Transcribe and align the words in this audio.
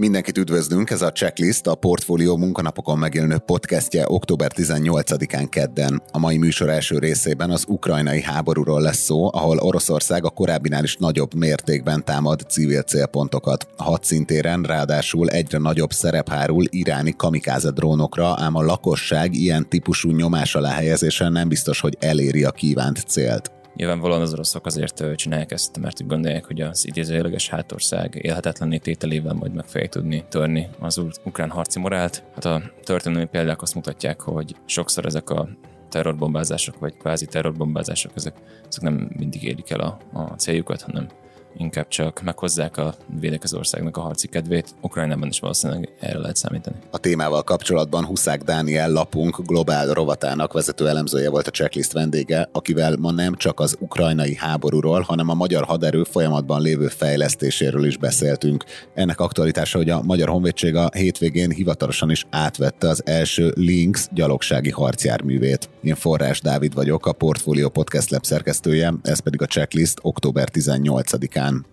Mindenkit 0.00 0.38
üdvözlünk, 0.38 0.90
ez 0.90 1.02
a 1.02 1.12
Checklist, 1.12 1.66
a 1.66 1.74
Portfólió 1.74 2.36
munkanapokon 2.36 2.98
megjelenő 2.98 3.38
podcastje 3.38 4.04
október 4.06 4.50
18-án 4.54 5.46
kedden. 5.48 6.02
A 6.12 6.18
mai 6.18 6.36
műsor 6.36 6.68
első 6.68 6.98
részében 6.98 7.50
az 7.50 7.64
ukrajnai 7.68 8.22
háborúról 8.22 8.80
lesz 8.80 8.98
szó, 8.98 9.34
ahol 9.34 9.58
Oroszország 9.58 10.24
a 10.24 10.30
korábbinál 10.30 10.84
is 10.84 10.96
nagyobb 10.96 11.34
mértékben 11.34 12.04
támad 12.04 12.40
civil 12.48 12.82
célpontokat. 12.82 13.66
A 13.76 13.82
hadszintéren 13.82 14.62
ráadásul 14.62 15.28
egyre 15.28 15.58
nagyobb 15.58 15.90
szerep 15.90 16.28
hárul 16.28 16.64
iráni 16.68 17.14
kamikáze 17.16 17.70
drónokra, 17.70 18.34
ám 18.38 18.54
a 18.54 18.62
lakosság 18.62 19.34
ilyen 19.34 19.68
típusú 19.68 20.10
nyomás 20.10 20.54
alá 20.54 20.70
helyezése 20.70 21.28
nem 21.28 21.48
biztos, 21.48 21.80
hogy 21.80 21.96
eléri 22.00 22.44
a 22.44 22.50
kívánt 22.50 23.04
célt. 23.06 23.59
Nyilvánvalóan 23.74 24.20
az 24.20 24.32
oroszok 24.32 24.66
azért 24.66 25.16
csinálják 25.16 25.52
ezt, 25.52 25.78
mert 25.78 26.02
úgy 26.02 26.06
gondolják, 26.06 26.44
hogy 26.44 26.60
az 26.60 26.86
idézőjeleges 26.86 27.48
hátország 27.48 28.18
élhetetlenné 28.22 28.76
tételével 28.76 29.34
majd 29.34 29.54
meg 29.54 29.64
fogják 29.64 29.90
tudni 29.90 30.24
törni 30.28 30.68
az 30.78 31.00
ukrán 31.24 31.50
harci 31.50 31.78
morált. 31.78 32.22
Hát 32.34 32.44
a 32.44 32.62
történelmi 32.84 33.26
példák 33.26 33.62
azt 33.62 33.74
mutatják, 33.74 34.20
hogy 34.20 34.56
sokszor 34.64 35.06
ezek 35.06 35.30
a 35.30 35.48
terrorbombázások, 35.88 36.78
vagy 36.78 36.96
kvázi 36.96 37.26
terrorbombázások, 37.26 38.12
ezek, 38.14 38.34
ezek 38.68 38.82
nem 38.82 39.10
mindig 39.18 39.42
érik 39.42 39.70
el 39.70 39.80
a, 39.80 39.98
a 40.12 40.22
céljukat, 40.22 40.82
hanem 40.82 41.08
inkább 41.56 41.88
csak 41.88 42.22
meghozzák 42.22 42.76
a 42.76 42.94
védekező 43.20 43.56
országnak 43.56 43.96
a 43.96 44.00
harci 44.00 44.28
kedvét. 44.28 44.74
Ukrajnában 44.80 45.28
is 45.28 45.40
valószínűleg 45.40 45.88
erre 46.00 46.18
lehet 46.18 46.36
számítani. 46.36 46.76
A 46.90 46.98
témával 46.98 47.42
kapcsolatban 47.42 48.04
Huszák 48.04 48.42
Dániel 48.42 48.90
lapunk 48.90 49.38
globál 49.46 49.86
rovatának 49.86 50.52
vezető 50.52 50.88
elemzője 50.88 51.30
volt 51.30 51.46
a 51.46 51.50
checklist 51.50 51.92
vendége, 51.92 52.48
akivel 52.52 52.96
ma 52.96 53.10
nem 53.10 53.34
csak 53.34 53.60
az 53.60 53.76
ukrajnai 53.78 54.34
háborúról, 54.34 55.00
hanem 55.00 55.28
a 55.28 55.34
magyar 55.34 55.64
haderő 55.64 56.04
folyamatban 56.04 56.62
lévő 56.62 56.86
fejlesztéséről 56.88 57.84
is 57.84 57.96
beszéltünk. 57.96 58.64
Ennek 58.94 59.20
aktualitása, 59.20 59.78
hogy 59.78 59.90
a 59.90 60.02
Magyar 60.02 60.28
Honvédség 60.28 60.74
a 60.74 60.90
hétvégén 60.94 61.50
hivatalosan 61.50 62.10
is 62.10 62.26
átvette 62.30 62.88
az 62.88 63.02
első 63.06 63.52
Lynx 63.56 64.08
gyalogsági 64.12 64.70
harcjárművét. 64.70 65.68
Én 65.82 65.94
Forrás 65.94 66.40
Dávid 66.40 66.74
vagyok, 66.74 67.06
a 67.06 67.12
Portfolio 67.12 67.68
Podcast 67.68 68.10
Lab 68.10 68.24
szerkesztője, 68.24 68.94
ez 69.02 69.18
pedig 69.18 69.42
a 69.42 69.46
checklist 69.46 69.98
október 70.02 70.48
18-án 70.52 71.39
on. 71.40 71.64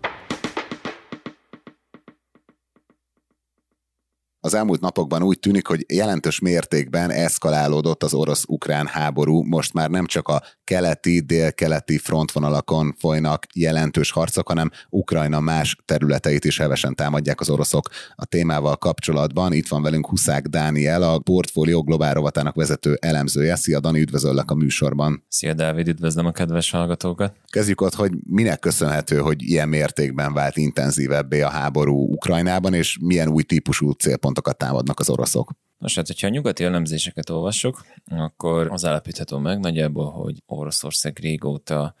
Az 4.48 4.54
elmúlt 4.54 4.80
napokban 4.80 5.22
úgy 5.22 5.38
tűnik, 5.38 5.66
hogy 5.66 5.84
jelentős 5.88 6.38
mértékben 6.40 7.10
eszkalálódott 7.10 8.02
az 8.02 8.14
orosz-ukrán 8.14 8.86
háború. 8.86 9.42
Most 9.42 9.72
már 9.72 9.90
nem 9.90 10.06
csak 10.06 10.28
a 10.28 10.42
keleti, 10.64 11.20
délkeleti 11.20 11.98
frontvonalakon 11.98 12.94
folynak 12.98 13.46
jelentős 13.54 14.10
harcok, 14.10 14.48
hanem 14.48 14.70
Ukrajna 14.90 15.40
más 15.40 15.76
területeit 15.84 16.44
is 16.44 16.58
hevesen 16.58 16.94
támadják 16.94 17.40
az 17.40 17.50
oroszok. 17.50 17.88
A 18.14 18.24
témával 18.24 18.76
kapcsolatban 18.76 19.52
itt 19.52 19.68
van 19.68 19.82
velünk 19.82 20.06
Huszák 20.06 20.46
Dániel, 20.46 21.02
a 21.02 21.18
Portfólió 21.18 21.82
Globál 21.82 22.14
rovatának 22.14 22.54
vezető 22.54 22.98
elemzője. 23.00 23.56
Szia 23.56 23.80
Dani, 23.80 24.00
üdvözöllek 24.00 24.50
a 24.50 24.54
műsorban. 24.54 25.24
Szia 25.28 25.54
Dávid, 25.54 25.88
üdvözlöm 25.88 26.26
a 26.26 26.32
kedves 26.32 26.70
hallgatókat. 26.70 27.34
Kezdjük 27.50 27.80
ott, 27.80 27.94
hogy 27.94 28.12
minek 28.26 28.58
köszönhető, 28.58 29.18
hogy 29.18 29.42
ilyen 29.42 29.68
mértékben 29.68 30.32
vált 30.32 30.56
intenzívebbé 30.56 31.40
a 31.40 31.50
háború 31.50 32.12
Ukrajnában, 32.12 32.74
és 32.74 32.98
milyen 33.00 33.28
új 33.28 33.42
típusú 33.42 33.90
célpont 33.90 34.37
célpontokat 34.38 34.56
támadnak 34.56 35.00
az 35.00 35.10
oroszok. 35.10 35.50
Nos, 35.78 35.94
hát, 35.94 36.06
hogyha 36.06 36.26
a 36.26 36.30
nyugati 36.30 36.64
elemzéseket 36.64 37.30
olvassuk, 37.30 37.84
akkor 38.06 38.70
az 38.70 38.84
állapítható 38.84 39.38
meg 39.38 39.58
nagyjából, 39.60 40.10
hogy 40.10 40.42
Oroszország 40.46 41.18
régóta 41.18 41.94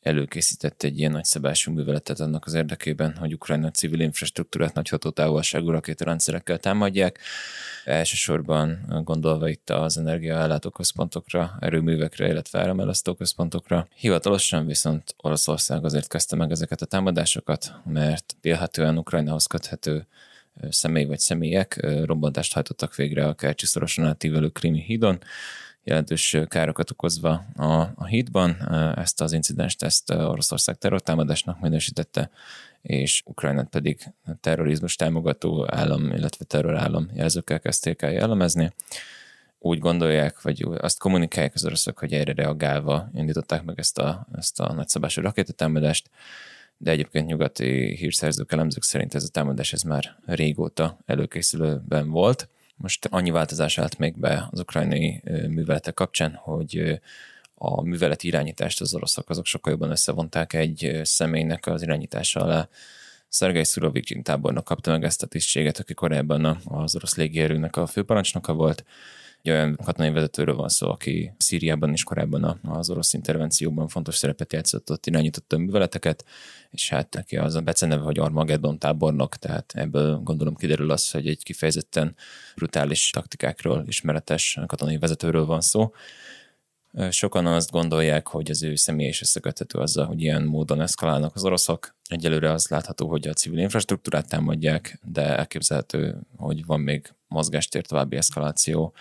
előkészített 0.00 0.82
egy 0.82 0.98
ilyen 0.98 1.10
nagyszabású 1.10 1.72
műveletet 1.72 2.20
annak 2.20 2.46
az 2.46 2.54
érdekében, 2.54 3.16
hogy 3.16 3.32
Ukrajna 3.32 3.70
civil 3.70 4.00
infrastruktúrát 4.00 4.74
nagy 4.74 4.88
hatótávolságú 4.88 5.70
rakétarendszerekkel 5.70 6.58
támadják. 6.58 7.18
Elsősorban 7.84 8.78
gondolva 9.04 9.48
itt 9.48 9.70
az 9.70 9.98
energiaellátó 9.98 10.70
központokra, 10.70 11.56
erőművekre, 11.60 12.28
illetve 12.28 12.60
áramelasztó 12.60 13.14
központokra. 13.14 13.86
Hivatalosan 13.94 14.66
viszont 14.66 15.14
Oroszország 15.16 15.84
azért 15.84 16.08
kezdte 16.08 16.36
meg 16.36 16.50
ezeket 16.50 16.82
a 16.82 16.86
támadásokat, 16.86 17.72
mert 17.84 18.36
vélhetően 18.40 18.98
Ukrajnahoz 18.98 19.46
köthető 19.46 20.06
személy 20.68 21.04
vagy 21.04 21.18
személyek 21.18 21.86
robbantást 22.04 22.52
hajtottak 22.52 22.94
végre 22.94 23.26
a 23.26 23.34
Kercsi 23.34 23.66
szorosan 23.66 24.04
átívelő 24.04 24.48
Krimi 24.48 24.80
hídon, 24.80 25.18
jelentős 25.82 26.36
károkat 26.48 26.90
okozva 26.90 27.44
a, 27.56 27.72
a 27.94 28.04
hídban. 28.06 28.50
Ezt 28.96 29.20
az 29.20 29.32
incidenst 29.32 29.82
ezt 29.82 30.10
Oroszország 30.10 30.78
terrortámadásnak 30.78 31.60
minősítette, 31.60 32.30
és 32.82 33.22
Ukrajnát 33.24 33.68
pedig 33.68 34.12
terrorizmus 34.40 34.96
támogató 34.96 35.66
állam, 35.70 36.06
illetve 36.06 36.44
terrorállam 36.44 37.10
jelzőkkel 37.14 37.60
kezdték 37.60 38.02
el 38.02 38.12
jellemezni. 38.12 38.72
Úgy 39.58 39.78
gondolják, 39.78 40.42
vagy 40.42 40.66
azt 40.78 40.98
kommunikálják 40.98 41.54
az 41.54 41.64
oroszok, 41.64 41.98
hogy 41.98 42.12
erre 42.12 42.32
reagálva 42.32 43.10
indították 43.14 43.62
meg 43.62 43.78
ezt 43.78 43.98
a, 43.98 44.26
ezt 44.36 44.60
a 44.60 44.72
nagyszabású 44.72 45.22
rakétatámadást, 45.22 46.10
de 46.82 46.90
egyébként 46.90 47.26
nyugati 47.26 47.96
hírszerzők, 47.96 48.52
elemzők 48.52 48.82
szerint 48.82 49.14
ez 49.14 49.24
a 49.24 49.28
támadás 49.28 49.72
ez 49.72 49.82
már 49.82 50.16
régóta 50.26 50.98
előkészülőben 51.06 52.10
volt. 52.10 52.48
Most 52.76 53.06
annyi 53.10 53.30
változás 53.30 53.78
állt 53.78 53.98
még 53.98 54.18
be 54.18 54.48
az 54.50 54.60
ukrajnai 54.60 55.22
műveletek 55.48 55.94
kapcsán, 55.94 56.34
hogy 56.34 57.00
a 57.54 57.82
műveleti 57.82 58.26
irányítást 58.26 58.80
az 58.80 58.94
oroszok 58.94 59.30
azok 59.30 59.46
sokkal 59.46 59.72
jobban 59.72 59.90
összevonták 59.90 60.52
egy 60.52 61.00
személynek 61.02 61.66
az 61.66 61.82
irányítása 61.82 62.40
alá. 62.40 62.68
Szergei 63.28 63.64
Szurovikin 63.64 64.22
tábornok 64.22 64.64
kapta 64.64 64.90
meg 64.90 65.04
ezt 65.04 65.22
a 65.22 65.26
tisztséget, 65.26 65.78
aki 65.78 65.94
korábban 65.94 66.60
az 66.64 66.94
orosz 66.96 67.16
légierőnek 67.16 67.76
a 67.76 67.86
főparancsnoka 67.86 68.52
volt, 68.52 68.84
egy 69.42 69.50
olyan 69.50 69.76
katonai 69.84 70.12
vezetőről 70.12 70.54
van 70.54 70.68
szó, 70.68 70.90
aki 70.90 71.32
Szíriában 71.38 71.92
is 71.92 72.02
korábban 72.02 72.60
az 72.62 72.90
orosz 72.90 73.12
intervencióban 73.12 73.88
fontos 73.88 74.16
szerepet 74.16 74.52
játszott, 74.52 74.90
ott 74.90 75.06
irányította 75.06 75.58
műveleteket, 75.58 76.24
és 76.70 76.88
hát 76.88 77.14
neki 77.14 77.36
az 77.36 77.54
a 77.54 77.60
beceneve, 77.60 78.02
hogy 78.02 78.18
Armageddon 78.18 78.78
tábornok, 78.78 79.36
tehát 79.36 79.72
ebből 79.74 80.16
gondolom 80.16 80.54
kiderül 80.54 80.90
az, 80.90 81.10
hogy 81.10 81.28
egy 81.28 81.42
kifejezetten 81.42 82.14
brutális 82.54 83.10
taktikákról 83.10 83.84
ismeretes 83.86 84.58
katonai 84.66 84.98
vezetőről 84.98 85.44
van 85.44 85.60
szó. 85.60 85.92
Sokan 87.10 87.46
azt 87.46 87.70
gondolják, 87.70 88.26
hogy 88.26 88.50
az 88.50 88.62
ő 88.62 88.74
személyes 88.74 89.20
összeköthető 89.20 89.78
azzal, 89.78 90.06
hogy 90.06 90.20
ilyen 90.20 90.42
módon 90.42 90.80
eszkalálnak 90.80 91.34
az 91.34 91.44
oroszok. 91.44 91.94
Egyelőre 92.08 92.52
az 92.52 92.68
látható, 92.68 93.08
hogy 93.08 93.28
a 93.28 93.32
civil 93.32 93.58
infrastruktúrát 93.58 94.28
támadják, 94.28 94.98
de 95.02 95.36
elképzelhető, 95.36 96.20
hogy 96.36 96.66
van 96.66 96.80
még 96.80 97.14
mozgástér 97.28 97.86
további 97.86 98.16
eszkaláció 98.16 98.94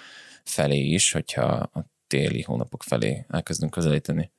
felé 0.49 0.79
is, 0.79 1.11
hogyha 1.11 1.43
a 1.43 1.85
téli 2.07 2.41
hónapok 2.41 2.83
felé 2.83 3.25
elkezdünk 3.29 3.71
közelíteni. 3.71 4.31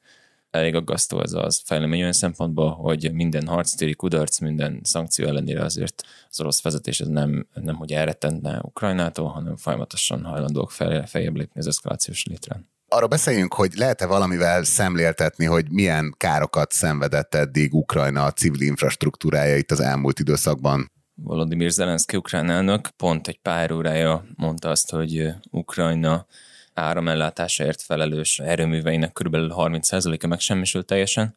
Elég 0.51 0.75
aggasztó 0.75 1.23
ez 1.23 1.33
az 1.33 1.63
fejlemény 1.65 2.01
olyan 2.01 2.13
szempontból, 2.13 2.71
hogy 2.71 3.13
minden 3.13 3.47
harctéri 3.47 3.95
kudarc, 3.95 4.39
minden 4.39 4.81
szankció 4.83 5.27
ellenére 5.27 5.65
azért 5.65 6.03
az 6.31 6.41
orosz 6.41 6.63
vezetés 6.63 7.01
ez 7.01 7.07
nem, 7.07 7.47
nem 7.55 7.75
hogy 7.75 7.93
elrettentne 7.93 8.61
Ukrajnától, 8.63 9.29
hanem 9.29 9.57
folyamatosan 9.57 10.25
hajlandók 10.25 10.71
fel, 10.71 11.07
feljebb 11.07 11.37
lépni 11.37 11.61
az 11.61 11.67
eszkalációs 11.67 12.25
létrán. 12.25 12.69
Arra 12.89 13.07
beszéljünk, 13.07 13.55
hogy 13.55 13.73
lehet-e 13.75 14.07
valamivel 14.07 14.65
szemléltetni, 14.65 15.45
hogy 15.45 15.71
milyen 15.71 16.15
károkat 16.17 16.73
szenvedett 16.73 17.35
eddig 17.35 17.75
Ukrajna 17.75 18.25
a 18.25 18.33
civil 18.33 18.61
infrastruktúrája 18.61 19.57
itt 19.57 19.71
az 19.71 19.81
elmúlt 19.81 20.19
időszakban? 20.19 20.91
Volodymyr 21.23 21.71
Zelenszky 21.71 22.17
ukrán 22.17 22.51
elnök 22.51 22.89
pont 22.89 23.29
egy 23.29 23.39
pár 23.39 23.73
órája 23.73 24.25
mondta 24.35 24.69
azt, 24.71 24.91
hogy 24.91 25.29
Ukrajna 25.51 26.27
áramellátásáért 26.75 27.83
felelős 27.83 28.39
erőműveinek 28.39 29.13
kb. 29.13 29.37
30%-a 29.37 30.27
megsemmisült 30.27 30.87
teljesen. 30.87 31.37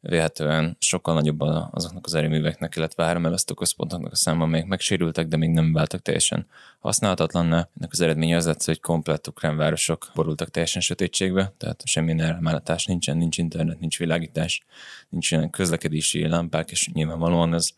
Véhetően 0.00 0.76
sokkal 0.78 1.14
nagyobb 1.14 1.40
azoknak 1.70 2.06
az 2.06 2.14
erőműveknek, 2.14 2.76
illetve 2.76 3.04
áramelasztó 3.04 3.54
központoknak 3.54 4.12
a 4.12 4.16
száma, 4.16 4.44
amelyek 4.44 4.66
megsérültek, 4.66 5.26
de 5.26 5.36
még 5.36 5.50
nem 5.50 5.72
váltak 5.72 6.02
teljesen 6.02 6.46
használhatatlanná. 6.78 7.68
Ennek 7.78 7.92
az 7.92 8.00
eredménye 8.00 8.36
az 8.36 8.46
lett, 8.46 8.64
hogy 8.64 8.80
komplett 8.80 9.28
ukrán 9.28 9.56
városok 9.56 10.10
borultak 10.14 10.50
teljesen 10.50 10.82
sötétségbe, 10.82 11.52
tehát 11.58 11.82
semmilyen 11.86 12.20
áramellátás 12.20 12.84
nincsen, 12.84 13.16
nincs 13.16 13.38
internet, 13.38 13.80
nincs 13.80 13.98
világítás, 13.98 14.64
nincs 15.08 15.36
közlekedési 15.50 16.28
lámpák, 16.28 16.70
és 16.70 16.88
nyilvánvalóan 16.92 17.54
ez 17.54 17.68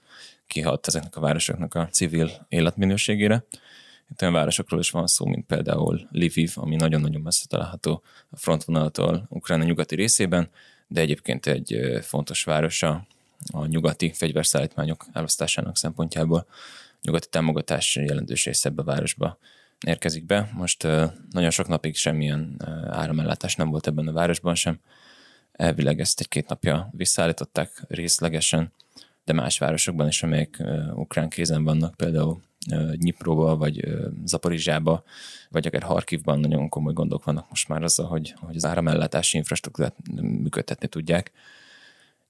kihat 0.47 0.87
ezeknek 0.87 1.17
a 1.17 1.21
városoknak 1.21 1.75
a 1.75 1.89
civil 1.89 2.47
életminőségére. 2.49 3.45
Itt 4.11 4.23
olyan 4.23 4.35
városokról 4.35 4.81
is 4.81 4.91
van 4.91 5.07
szó, 5.07 5.27
mint 5.27 5.47
például 5.47 6.09
Lviv, 6.11 6.53
ami 6.55 6.77
nagyon-nagyon 6.77 7.21
messze 7.21 7.45
található 7.49 8.03
a 8.31 8.37
frontvonaltól 8.37 9.27
Ukrajna 9.29 9.65
nyugati 9.65 9.95
részében, 9.95 10.51
de 10.89 11.01
egyébként 11.01 11.47
egy 11.47 11.99
fontos 12.03 12.45
városa 12.45 13.07
a 13.53 13.67
nyugati 13.67 14.13
fegyverszállítmányok 14.13 15.07
elosztásának 15.13 15.77
szempontjából. 15.77 16.47
Nyugati 17.03 17.29
támogatás 17.29 17.97
jelentős 17.97 18.45
része 18.45 18.69
ebbe 18.69 18.83
a 18.83 18.85
városba 18.85 19.39
érkezik 19.87 20.27
be. 20.27 20.51
Most 20.53 20.83
nagyon 21.31 21.51
sok 21.51 21.69
napig 21.69 21.97
semmilyen 21.97 22.63
áramellátás 22.91 23.55
nem 23.55 23.71
volt 23.71 23.87
ebben 23.87 24.09
a 24.09 24.13
városban 24.13 24.55
sem, 24.55 24.81
elvileg 25.53 26.01
ezt 26.01 26.21
egy-két 26.21 26.49
napja 26.49 26.89
visszaállították 26.93 27.85
részlegesen, 27.89 28.73
de 29.27 29.33
más 29.33 29.59
városokban 29.59 30.07
is, 30.07 30.23
amelyek 30.23 30.63
ukrán 30.95 31.29
kézen 31.29 31.65
vannak, 31.65 31.95
például 31.95 32.41
Nyipróba, 32.97 33.57
vagy 33.57 33.85
Zaporizsába, 34.25 35.03
vagy 35.51 35.67
akár 35.67 35.83
Harkivban 35.83 36.41
nagyon 36.41 36.69
komoly 36.69 36.93
gondok 36.93 37.25
vannak 37.25 37.49
most 37.49 37.69
már 37.69 37.83
azzal, 37.83 38.07
hogy, 38.07 38.35
hogy 38.37 38.57
az 38.57 38.65
áramellátási 38.65 39.37
infrastruktúrát 39.37 39.95
működtetni 40.21 40.89
tudják. 40.89 41.33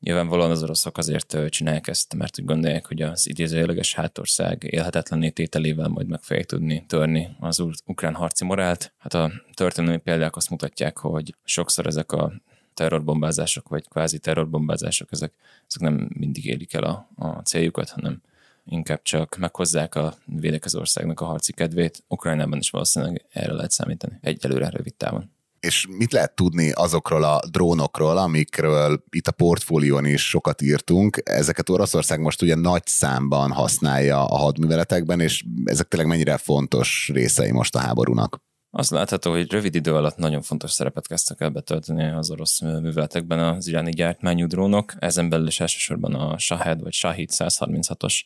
Nyilvánvalóan 0.00 0.50
az 0.50 0.62
oroszok 0.62 0.98
azért 0.98 1.48
csinálják 1.48 1.88
ezt, 1.88 2.14
mert 2.14 2.40
úgy 2.40 2.44
gondolják, 2.44 2.86
hogy 2.86 3.02
az 3.02 3.28
idézőjeleges 3.28 3.94
hátország 3.94 4.66
élhetetlenné 4.70 5.30
tételével 5.30 5.88
majd 5.88 6.06
meg 6.08 6.22
fogják 6.22 6.46
tudni 6.46 6.84
törni 6.86 7.28
az 7.40 7.64
ukrán 7.84 8.14
harci 8.14 8.44
morált. 8.44 8.94
Hát 8.98 9.14
a 9.14 9.32
történelmi 9.54 9.98
példák 9.98 10.36
azt 10.36 10.50
mutatják, 10.50 10.98
hogy 10.98 11.34
sokszor 11.44 11.86
ezek 11.86 12.12
a 12.12 12.32
terrorbombázások, 12.76 13.68
vagy 13.68 13.88
kvázi 13.88 14.18
terrorbombázások, 14.18 15.08
ezek, 15.10 15.32
ezek 15.68 15.80
nem 15.80 16.08
mindig 16.18 16.46
érik 16.46 16.74
el 16.74 16.82
a, 16.82 17.08
a 17.14 17.26
céljukat, 17.26 17.90
hanem 17.90 18.20
inkább 18.64 19.02
csak 19.02 19.36
meghozzák 19.36 19.94
a 19.94 20.14
védekező 20.24 20.78
országnak 20.78 21.20
a 21.20 21.24
harci 21.24 21.52
kedvét. 21.52 22.04
Ukrajnában 22.08 22.58
is 22.58 22.70
valószínűleg 22.70 23.24
erre 23.32 23.52
lehet 23.52 23.70
számítani 23.70 24.18
egyelőre 24.20 24.68
rövid 24.68 24.94
távon. 24.94 25.30
És 25.60 25.86
mit 25.98 26.12
lehet 26.12 26.34
tudni 26.34 26.72
azokról 26.72 27.24
a 27.24 27.40
drónokról, 27.50 28.18
amikről 28.18 29.04
itt 29.10 29.26
a 29.26 29.32
portfólión 29.32 30.04
is 30.04 30.28
sokat 30.28 30.62
írtunk? 30.62 31.20
Ezeket 31.24 31.68
Oroszország 31.68 32.20
most 32.20 32.42
ugye 32.42 32.54
nagy 32.54 32.86
számban 32.86 33.50
használja 33.52 34.24
a 34.24 34.36
hadműveletekben, 34.36 35.20
és 35.20 35.44
ezek 35.64 35.88
tényleg 35.88 36.08
mennyire 36.08 36.36
fontos 36.36 37.10
részei 37.12 37.50
most 37.50 37.74
a 37.74 37.78
háborúnak? 37.78 38.40
Azt 38.78 38.90
látható, 38.90 39.30
hogy 39.30 39.50
rövid 39.50 39.74
idő 39.74 39.94
alatt 39.94 40.16
nagyon 40.16 40.42
fontos 40.42 40.70
szerepet 40.70 41.06
kezdtek 41.06 41.40
el 41.40 41.50
betölteni 41.50 42.10
az 42.10 42.30
orosz 42.30 42.60
műveletekben 42.60 43.38
az 43.38 43.66
iráni 43.66 43.90
gyártmányú 43.90 44.46
drónok. 44.46 44.94
Ezen 44.98 45.28
belül 45.28 45.46
is 45.46 45.60
elsősorban 45.60 46.14
a 46.14 46.38
Shahed 46.38 46.82
vagy 46.82 46.92
Shahid 46.92 47.30
136-os 47.32 48.22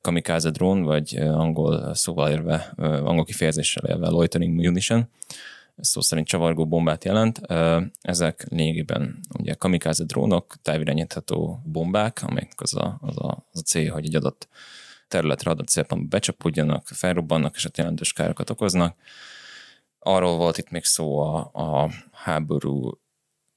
kamikaze 0.00 0.50
drón, 0.50 0.82
vagy 0.82 1.16
angol 1.16 1.94
szóval 1.94 2.30
érve, 2.30 2.72
angol 2.78 3.24
kifejezéssel 3.24 3.84
élve 3.84 4.08
loitering 4.08 4.54
munition, 4.54 5.08
szó 5.76 6.00
szerint 6.00 6.26
csavargó 6.26 6.66
bombát 6.66 7.04
jelent. 7.04 7.40
Ezek 8.00 8.46
lényegében 8.50 9.18
ugye 9.38 9.54
kamikaze 9.54 10.04
drónok, 10.04 10.56
távirányítható 10.62 11.60
bombák, 11.64 12.22
amelyek 12.26 12.52
az 12.56 12.74
a, 12.74 12.98
az, 13.00 13.18
a, 13.18 13.46
az 13.52 13.60
a 13.60 13.64
cél, 13.64 13.92
hogy 13.92 14.04
egy 14.04 14.16
adott 14.16 14.48
területre 15.08 15.50
adott 15.50 15.68
célpontba 15.68 16.08
becsapódjanak, 16.08 16.86
felrobbannak, 16.86 17.56
és 17.56 17.64
ott 17.64 17.76
jelentős 17.76 18.12
károkat 18.12 18.50
okoznak 18.50 18.96
arról 20.06 20.36
volt 20.36 20.58
itt 20.58 20.70
még 20.70 20.84
szó 20.84 21.18
a, 21.18 21.50
a 21.52 21.90
háború 22.12 22.98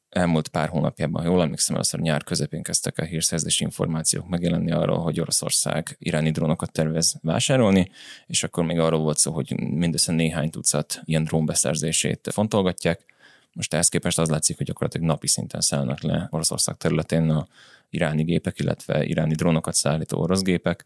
elmúlt 0.09 0.47
pár 0.47 0.69
hónapjában, 0.69 1.25
jól 1.25 1.41
emlékszem, 1.41 1.75
először 1.75 1.99
nyár 1.99 2.23
közepén 2.23 2.63
kezdtek 2.63 2.97
a 2.97 3.03
hírszerzési 3.03 3.63
információk 3.63 4.27
megjelenni 4.27 4.71
arról, 4.71 4.97
hogy 4.97 5.19
Oroszország 5.19 5.95
iráni 5.99 6.31
drónokat 6.31 6.71
tervez 6.71 7.15
vásárolni, 7.21 7.91
és 8.27 8.43
akkor 8.43 8.63
még 8.63 8.79
arról 8.79 8.99
volt 8.99 9.17
szó, 9.17 9.31
hogy 9.31 9.59
mindössze 9.59 10.11
néhány 10.11 10.49
tucat 10.49 11.01
ilyen 11.03 11.23
drónbeszerzését 11.23 12.29
fontolgatják. 12.31 13.05
Most 13.53 13.73
ehhez 13.73 13.89
képest 13.89 14.19
az 14.19 14.29
látszik, 14.29 14.57
hogy 14.57 14.65
gyakorlatilag 14.65 15.07
napi 15.07 15.27
szinten 15.27 15.61
szállnak 15.61 16.01
le 16.01 16.27
Oroszország 16.31 16.77
területén 16.77 17.29
a 17.29 17.47
iráni 17.89 18.23
gépek, 18.23 18.59
illetve 18.59 19.05
iráni 19.05 19.33
drónokat 19.33 19.73
szállító 19.73 20.19
orosz 20.19 20.41
gépek, 20.41 20.85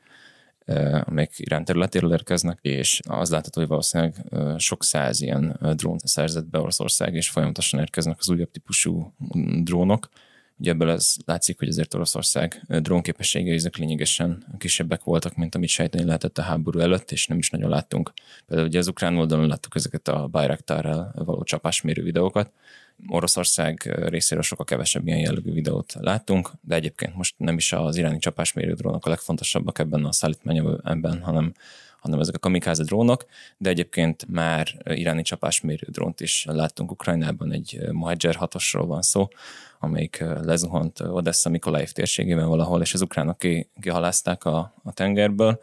amelyek 1.04 1.32
Irán 1.40 1.66
területéről 1.66 2.12
érkeznek, 2.12 2.60
és 2.62 3.00
az 3.08 3.30
látható, 3.32 3.60
hogy 3.60 3.70
valószínűleg 3.70 4.16
sok 4.58 4.84
száz 4.84 5.22
ilyen 5.22 5.60
drónt 5.76 6.08
szerzett 6.08 6.50
be 6.50 6.60
Oroszország, 6.60 7.14
és 7.14 7.30
folyamatosan 7.30 7.80
érkeznek 7.80 8.16
az 8.20 8.30
újabb 8.30 8.52
típusú 8.52 9.14
drónok. 9.64 10.10
Ugye 10.58 10.72
ebből 10.72 10.90
ez 10.90 11.16
látszik, 11.26 11.60
hogy 11.60 11.68
azért 11.68 11.94
Oroszország 11.94 12.64
drónképességei 12.68 13.54
ezek 13.54 13.76
lényegesen 13.76 14.46
kisebbek 14.58 15.04
voltak, 15.04 15.36
mint 15.36 15.56
amit 15.56 15.70
sejteni 15.70 16.06
lehetett 16.06 16.38
a 16.38 16.42
háború 16.42 16.80
előtt, 16.80 17.12
és 17.12 17.28
nem 17.28 17.38
is 17.38 17.50
nagyon 17.50 17.70
láttunk. 17.70 18.14
Például 18.46 18.68
ugye 18.68 18.80
az 18.80 18.88
ukrán 18.88 19.18
oldalon 19.18 19.48
láttuk 19.48 19.76
ezeket 19.76 20.08
a 20.08 20.28
Bayraktarral 20.28 21.12
való 21.16 21.44
csapásmérő 21.44 22.04
videókat, 22.04 22.52
Oroszország 23.08 23.94
részéről 24.10 24.44
sokkal 24.44 24.66
kevesebb 24.66 25.08
ilyen 25.08 25.20
jellegű 25.20 25.52
videót 25.52 25.94
láttunk, 26.00 26.52
de 26.62 26.76
egyébként 26.76 27.16
most 27.16 27.36
nem 27.38 27.58
is 27.58 27.74
az 27.74 27.96
iráni 27.96 28.18
csapásmérő 28.18 28.74
drónok 28.74 29.06
a 29.06 29.10
legfontosabbak 29.10 29.80
ebben 29.80 30.06
a 30.06 30.12
szállítmányban, 30.12 31.22
hanem 31.22 31.54
hanem 32.04 32.20
ezek 32.20 32.36
a 32.36 32.40
kamikáze 32.40 32.84
drónok, 32.84 33.26
de 33.58 33.70
egyébként 33.70 34.26
már 34.30 34.68
iráni 34.84 35.22
csapásmérő 35.22 35.88
drónt 35.90 36.22
is 36.22 36.46
láttunk 36.46 36.92
Ukrajnában, 36.92 37.52
egy 37.52 37.80
Mohajer 37.92 38.36
6 38.36 38.56
van 38.72 39.02
szó, 39.02 39.28
amelyik 39.84 40.24
lezuhant 40.42 41.00
Odessa 41.00 41.50
Mikolaev 41.50 41.90
térségében 41.90 42.48
valahol, 42.48 42.82
és 42.82 42.94
az 42.94 43.02
ukránok 43.02 43.38
kihalázták 43.82 44.46
a, 44.46 44.74
a 44.84 44.94
tengerből, 44.94 45.62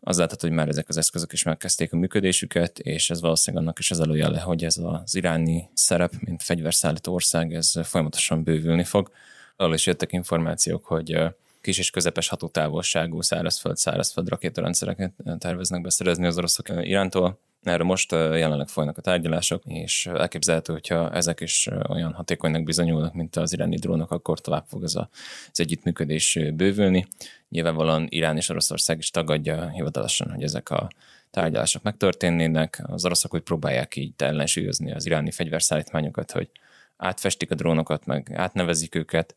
az 0.00 0.18
látható, 0.18 0.46
hogy 0.46 0.56
már 0.56 0.68
ezek 0.68 0.88
az 0.88 0.96
eszközök 0.96 1.32
is 1.32 1.42
megkezdték 1.42 1.92
a 1.92 1.96
működésüket, 1.96 2.78
és 2.78 3.10
ez 3.10 3.20
valószínűleg 3.20 3.64
annak 3.64 3.78
is 3.78 3.90
az 3.90 4.00
előjele, 4.00 4.40
hogy 4.40 4.64
ez 4.64 4.76
az 4.76 5.14
iráni 5.14 5.70
szerep, 5.74 6.12
mint 6.20 6.42
fegyverszállító 6.42 7.12
ország, 7.12 7.54
ez 7.54 7.72
folyamatosan 7.82 8.42
bővülni 8.42 8.84
fog. 8.84 9.10
Arról 9.56 9.74
is 9.74 9.86
jöttek 9.86 10.12
információk, 10.12 10.84
hogy 10.84 11.18
kis 11.60 11.78
és 11.78 11.90
közepes 11.90 12.28
hatótávolságú 12.28 13.20
szárazföld, 13.20 13.76
szárazföld 13.76 14.28
rakétarendszereket 14.28 15.12
terveznek 15.38 15.80
beszerezni 15.80 16.26
az 16.26 16.38
oroszok 16.38 16.68
Irántól. 16.68 17.38
Erről 17.62 17.86
most 17.86 18.12
jelenleg 18.12 18.68
folynak 18.68 18.98
a 18.98 19.00
tárgyalások, 19.00 19.62
és 19.64 20.06
elképzelhető, 20.06 20.72
hogyha 20.72 21.10
ezek 21.10 21.40
is 21.40 21.68
olyan 21.88 22.12
hatékonynak 22.12 22.62
bizonyulnak, 22.62 23.14
mint 23.14 23.36
az 23.36 23.52
iráni 23.52 23.76
drónok, 23.76 24.10
akkor 24.10 24.40
tovább 24.40 24.64
fog 24.66 24.82
ez 24.82 24.94
az 24.94 25.60
együttműködés 25.60 26.38
bővülni. 26.54 27.06
Nyilvánvalóan 27.48 28.06
Irán 28.08 28.36
és 28.36 28.48
Oroszország 28.48 28.98
is 28.98 29.10
tagadja 29.10 29.68
hivatalosan, 29.68 30.30
hogy 30.30 30.42
ezek 30.42 30.70
a 30.70 30.88
tárgyalások 31.30 31.82
megtörténnének. 31.82 32.82
Az 32.86 33.04
oroszok 33.04 33.30
hogy 33.30 33.42
próbálják 33.42 33.96
így 33.96 34.12
ellensúlyozni 34.16 34.92
az 34.92 35.06
iráni 35.06 35.30
fegyverszállítmányokat, 35.30 36.30
hogy 36.30 36.50
átfestik 36.96 37.50
a 37.50 37.54
drónokat, 37.54 38.06
meg 38.06 38.32
átnevezik 38.34 38.94
őket, 38.94 39.36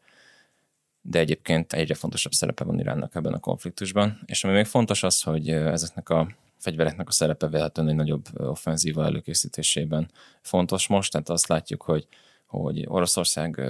de 1.02 1.20
egyébként 1.20 1.74
egyre 1.74 1.94
fontosabb 1.94 2.32
szerepe 2.32 2.64
van 2.64 2.80
Iránnak 2.80 3.16
ebben 3.16 3.34
a 3.34 3.40
konfliktusban. 3.40 4.22
És 4.26 4.44
ami 4.44 4.54
még 4.54 4.66
fontos 4.66 5.04
az, 5.04 5.22
hogy 5.22 5.50
ezeknek 5.50 6.10
a 6.10 6.28
fegyvereknek 6.62 7.08
a 7.08 7.12
szerepe 7.12 7.48
véletlenül 7.48 7.92
egy 7.92 7.98
nagyobb 7.98 8.26
offenzíva 8.36 9.06
előkészítésében 9.06 10.12
fontos 10.42 10.88
most, 10.88 11.12
tehát 11.12 11.30
azt 11.30 11.48
látjuk, 11.48 11.82
hogy 11.82 12.08
hogy 12.52 12.86
Oroszország 12.88 13.62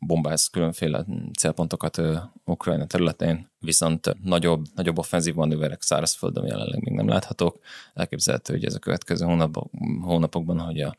bombáz 0.00 0.46
különféle 0.46 1.04
célpontokat 1.38 2.00
Ukrajna 2.44 2.86
területén, 2.86 3.50
viszont 3.58 4.16
nagyobb, 4.22 4.64
nagyobb 4.74 4.98
offenzív 4.98 5.34
manőverek 5.34 5.82
szárazföldön 5.82 6.46
jelenleg 6.46 6.82
még 6.82 6.94
nem 6.94 7.08
láthatók. 7.08 7.58
Elképzelhető, 7.94 8.52
hogy 8.52 8.64
ez 8.64 8.74
a 8.74 8.78
következő 8.78 9.24
hónapok, 9.24 9.70
hónapokban, 10.00 10.58
hogy 10.58 10.80
a 10.80 10.96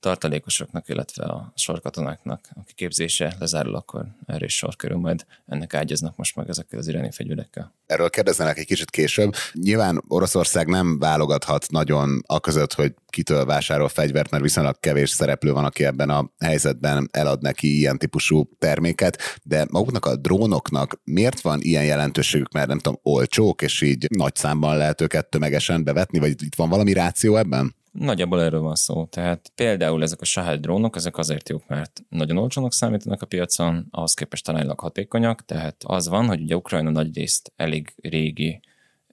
tartalékosoknak, 0.00 0.88
illetve 0.88 1.24
a 1.24 1.52
sorkatonáknak, 1.54 2.48
a 2.54 2.64
kiképzése 2.64 3.36
lezárul, 3.38 3.74
akkor 3.74 4.06
erre 4.26 4.44
is 4.44 4.56
sor 4.56 4.76
kerül, 4.76 4.98
majd 4.98 5.26
ennek 5.46 5.74
ágyaznak 5.74 6.16
most 6.16 6.36
meg 6.36 6.48
ezekkel 6.48 6.78
az 6.78 6.88
iráni 6.88 7.10
fegyverekkel. 7.10 7.74
Erről 7.86 8.10
kérdeznek 8.10 8.58
egy 8.58 8.66
kicsit 8.66 8.90
később. 8.90 9.34
Nyilván 9.52 10.02
Oroszország 10.08 10.66
nem 10.66 10.98
válogathat 10.98 11.70
nagyon 11.70 12.22
a 12.26 12.40
között, 12.40 12.72
hogy 12.72 12.94
kitől 13.06 13.44
vásárol 13.44 13.88
fegyvert, 13.88 14.30
mert 14.30 14.42
viszonylag 14.42 14.80
kevés 14.80 15.10
szereplő 15.10 15.52
van, 15.52 15.64
aki 15.64 15.84
ebben 15.84 16.10
a 16.10 16.30
helyzetben 16.38 17.08
elad 17.12 17.42
neki 17.42 17.76
ilyen 17.76 17.98
típusú 17.98 18.48
terméket, 18.58 19.22
de 19.42 19.66
maguknak 19.70 20.04
a 20.04 20.16
drónoknak 20.16 21.00
miért 21.04 21.40
van 21.40 21.60
ilyen 21.60 21.84
jelentőségük, 21.84 22.52
mert 22.52 22.68
nem 22.68 22.78
tudom, 22.78 22.98
olcsók, 23.02 23.62
és 23.62 23.80
így 23.80 24.06
nagy 24.16 24.34
számban 24.34 24.76
lehet 24.76 25.00
őket 25.00 25.30
tömegesen 25.30 25.84
bevetni, 25.84 26.18
vagy 26.18 26.42
itt 26.42 26.54
van 26.54 26.68
valami 26.68 26.92
ráció 26.92 27.36
ebben? 27.36 27.74
Nagyjából 27.98 28.42
erről 28.42 28.60
van 28.60 28.74
szó. 28.74 29.04
Tehát 29.04 29.52
például 29.54 30.02
ezek 30.02 30.20
a 30.20 30.24
Shahid 30.24 30.60
drónok, 30.60 30.96
ezek 30.96 31.18
azért 31.18 31.48
jók, 31.48 31.66
mert 31.66 32.02
nagyon 32.08 32.36
olcsónak 32.36 32.72
számítanak 32.72 33.22
a 33.22 33.26
piacon, 33.26 33.86
ahhoz 33.90 34.14
képest 34.14 34.48
aránylag 34.48 34.80
hatékonyak, 34.80 35.44
tehát 35.44 35.84
az 35.86 36.08
van, 36.08 36.26
hogy 36.26 36.40
ugye 36.40 36.56
Ukrajna 36.56 36.90
nagy 36.90 37.16
részt 37.16 37.52
elég 37.56 37.94
régi 38.02 38.60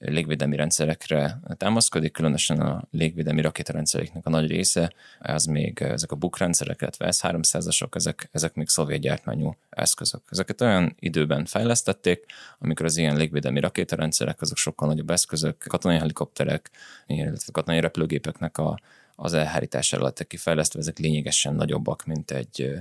légvédelmi 0.06 0.56
rendszerekre 0.56 1.40
támaszkodik, 1.58 2.12
különösen 2.12 2.60
a 2.60 2.84
légvédelmi 2.92 3.42
rakétarendszereknek 3.42 4.26
a 4.26 4.30
nagy 4.30 4.48
része, 4.48 4.94
ez 5.20 5.46
még 5.46 5.82
ezek 5.82 6.12
a 6.12 6.16
BUK 6.16 6.38
rendszerek, 6.38 6.82
illetve 6.82 7.12
S-300-asok, 7.12 7.96
ezek, 7.96 8.30
ezek 8.32 8.54
még 8.54 8.70
szovjet 8.70 9.00
gyártmányú 9.00 9.56
eszközök. 9.70 10.22
Ezeket 10.30 10.62
olyan 10.62 10.96
időben 11.00 11.46
fejlesztették, 11.46 12.26
amikor 12.60 12.86
az 12.86 12.98
ilyen 12.98 13.18
légvédelmi 13.18 13.60
rakétarendszerek, 13.60 14.42
azok 14.42 14.58
sokkal 14.58 14.88
nagyobb 14.88 15.10
eszközök, 15.10 15.66
katonai 15.68 15.98
helikopterek, 15.98 16.72
illetve 17.08 17.52
katonai 17.52 17.80
repülőgépeknek 17.80 18.58
a, 18.58 18.80
az 19.16 19.34
elhárítására 19.34 20.04
lettek 20.04 20.28
kifejlesztve, 20.28 20.80
ezek 20.80 20.98
lényegesen 20.98 21.56
nagyobbak, 21.56 22.06
mint 22.06 22.32
egy 22.32 22.80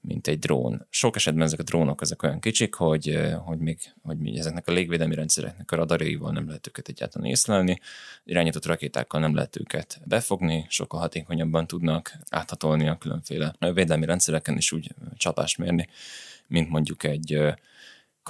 mint 0.00 0.26
egy 0.26 0.38
drón. 0.38 0.86
Sok 0.90 1.16
esetben 1.16 1.42
ezek 1.42 1.58
a 1.58 1.62
drónok 1.62 2.02
ezek 2.02 2.22
olyan 2.22 2.40
kicsik, 2.40 2.74
hogy, 2.74 3.18
hogy 3.44 3.58
még 3.58 3.78
hogy 4.02 4.18
még 4.18 4.36
ezeknek 4.36 4.68
a 4.68 4.72
légvédelmi 4.72 5.14
rendszereknek 5.14 5.70
a 5.70 5.76
radarjaival 5.76 6.32
nem 6.32 6.46
lehet 6.46 6.66
őket 6.66 6.88
egyáltalán 6.88 7.28
észlelni, 7.28 7.78
irányított 8.24 8.66
rakétákkal 8.66 9.20
nem 9.20 9.34
lehet 9.34 9.56
őket 9.56 10.00
befogni, 10.04 10.66
sokkal 10.68 11.00
hatékonyabban 11.00 11.66
tudnak 11.66 12.12
áthatolni 12.28 12.88
a 12.88 12.98
különféle 12.98 13.54
védelmi 13.74 14.06
rendszereken 14.06 14.56
is 14.56 14.72
úgy 14.72 14.94
csapást 15.16 15.58
mérni, 15.58 15.88
mint 16.46 16.68
mondjuk 16.68 17.04
egy 17.04 17.54